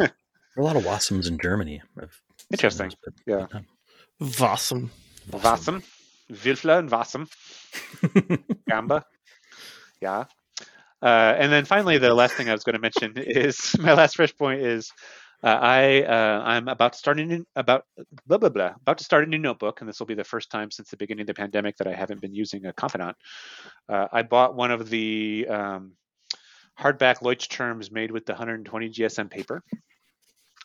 [0.58, 1.82] there are a lot of Wasems in Germany.
[2.02, 2.20] I've
[2.52, 2.90] Interesting.
[2.90, 3.60] those, but- Yeah.
[4.20, 4.90] Wasem.
[5.30, 5.84] Wasem.
[6.32, 7.30] Welfle and Wasem,
[8.70, 9.04] Gamber.
[10.02, 10.26] Yeah.
[11.02, 11.06] Uh,
[11.38, 14.36] and then finally, the last thing I was going to mention is my last fresh
[14.36, 14.92] point is
[15.44, 17.84] uh, I uh, I'm about to start a new about
[18.26, 20.50] blah blah blah about to start a new notebook, and this will be the first
[20.50, 23.16] time since the beginning of the pandemic that I haven't been using a Confidant.
[23.88, 25.94] Uh, I bought one of the um,
[26.80, 29.64] hardback Leuchtturms made with the 120 GSM paper.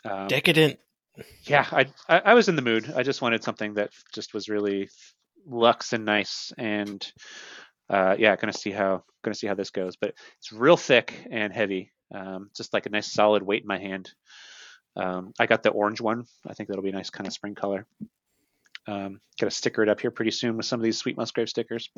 [0.05, 0.79] Um, Decadent.
[1.45, 2.93] yeah, I, I I was in the mood.
[2.95, 4.89] I just wanted something that just was really
[5.47, 7.05] luxe and nice, and
[7.89, 9.97] uh, yeah, gonna see how gonna see how this goes.
[9.97, 13.79] But it's real thick and heavy, um, just like a nice solid weight in my
[13.79, 14.11] hand.
[14.97, 16.25] Um, I got the orange one.
[16.47, 17.87] I think that'll be a nice kind of spring color.
[18.87, 21.91] Um, gonna sticker it up here pretty soon with some of these Sweet Musgrave stickers.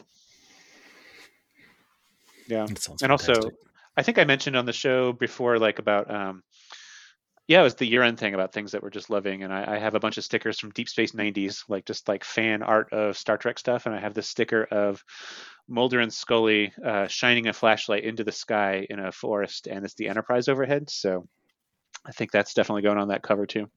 [2.49, 2.67] Yeah,
[3.01, 3.33] and also.
[3.97, 6.43] I think I mentioned on the show before, like about um,
[7.47, 9.79] yeah, it was the year-end thing about things that we're just loving, and I, I,
[9.79, 13.19] have a bunch of stickers from Deep Space '90s, like just like fan art of
[13.19, 15.05] Star Trek stuff, and I have this sticker of
[15.69, 19.95] Mulder and Scully uh, shining a flashlight into the sky in a forest, and it's
[19.95, 20.89] the Enterprise overhead.
[20.89, 21.29] So
[22.07, 23.69] I think that's definitely going on that cover too.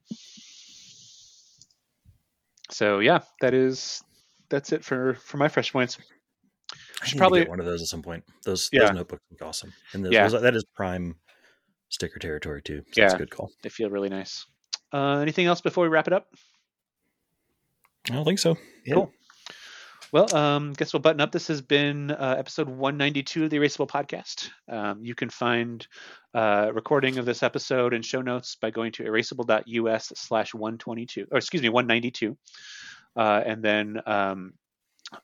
[2.70, 4.02] So yeah, that is
[4.48, 5.98] that's it for for my fresh points.
[7.02, 8.24] I should probably get one of those at some point.
[8.44, 8.86] Those yeah.
[8.86, 10.26] those notebooks look awesome, and those, yeah.
[10.26, 11.16] Those, that is prime
[11.88, 12.82] sticker territory too.
[12.92, 13.50] So yeah, that's a good call.
[13.62, 14.46] They feel really nice.
[14.92, 16.28] Uh, anything else before we wrap it up?
[18.10, 18.56] I don't think so.
[18.86, 18.94] Yeah.
[18.94, 19.12] Cool.
[20.10, 21.32] Well, um, guess we'll button up.
[21.32, 24.48] This has been uh, episode 192 of the Erasable podcast.
[24.66, 25.86] Um, you can find
[26.34, 31.36] uh, recording of this episode and show notes by going to erasable.us slash 122, or
[31.36, 32.38] excuse me, 192.
[33.16, 34.54] Uh, and then um,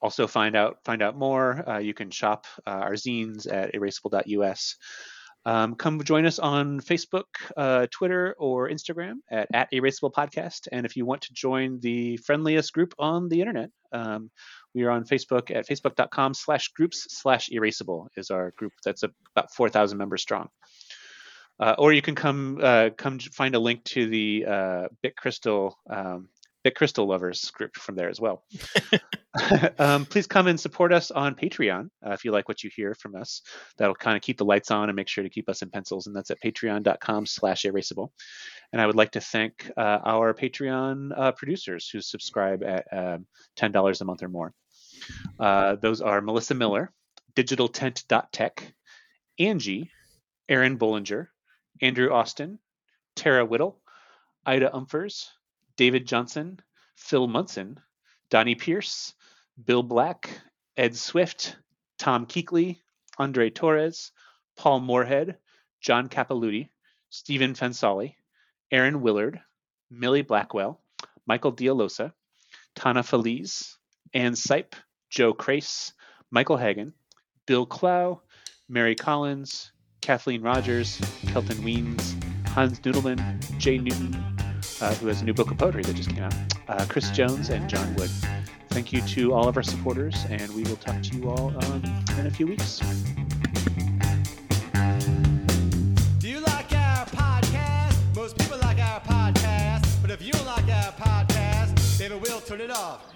[0.02, 1.66] also find out find out more.
[1.66, 4.76] Uh, you can shop uh, our zines at erasable.us.
[5.46, 7.24] Um, come join us on Facebook,
[7.56, 10.68] uh, Twitter, or Instagram at, at Erasable Podcast.
[10.72, 14.30] And if you want to join the friendliest group on the internet, um,
[14.74, 19.52] we are on Facebook at facebook.com slash groups slash erasable is our group that's about
[19.54, 20.48] 4,000 members strong.
[21.60, 25.78] Uh, or you can come uh, come find a link to the uh, Bic Cristal
[25.88, 26.28] um,
[26.64, 28.42] Bic Cristal lovers group from there as well.
[29.78, 32.94] um, please come and support us on Patreon uh, if you like what you hear
[32.94, 33.42] from us.
[33.76, 36.06] That'll kind of keep the lights on and make sure to keep us in pencils.
[36.06, 38.10] And that's at patreon.com slash erasable.
[38.72, 43.26] And I would like to thank uh, our Patreon uh, producers who subscribe at um,
[43.58, 44.54] $10 a month or more.
[45.38, 46.92] Uh, those are Melissa Miller,
[47.36, 48.72] digitaltent.tech,
[49.38, 49.90] Angie,
[50.48, 51.26] Aaron Bollinger,
[51.82, 52.58] Andrew Austin,
[53.16, 53.80] Tara Whittle,
[54.46, 55.26] Ida Umfers,
[55.76, 56.60] David Johnson,
[56.96, 57.78] Phil Munson,
[58.30, 59.14] Donnie Pierce,
[59.64, 60.30] Bill Black,
[60.76, 61.56] Ed Swift,
[61.98, 62.80] Tom Keekley,
[63.18, 64.12] Andre Torres,
[64.56, 65.36] Paul Moorhead,
[65.80, 66.68] John Capilouti,
[67.10, 68.14] Stephen Fensali,
[68.70, 69.40] Aaron Willard,
[69.90, 70.80] Millie Blackwell,
[71.26, 72.12] Michael Dialosa,
[72.74, 73.78] Tana Feliz,
[74.12, 74.74] Ann Sipe,
[75.10, 75.92] Joe Crace,
[76.30, 76.92] Michael Hagan,
[77.46, 78.22] Bill Clow,
[78.68, 82.14] Mary Collins, Kathleen Rogers, Kelton Weens,
[82.48, 84.33] Hans Noodleman, Jay Newton,
[84.80, 86.34] uh, who has a new book of poetry that just came out,
[86.68, 88.10] uh, Chris Jones, and John Wood.
[88.70, 91.82] Thank you to all of our supporters, and we will talk to you all um,
[92.18, 92.80] in a few weeks.
[96.18, 98.16] Do you like our podcast?
[98.16, 102.60] Most people like our podcast, but if you don't like our podcast, maybe we'll turn
[102.60, 103.14] it off.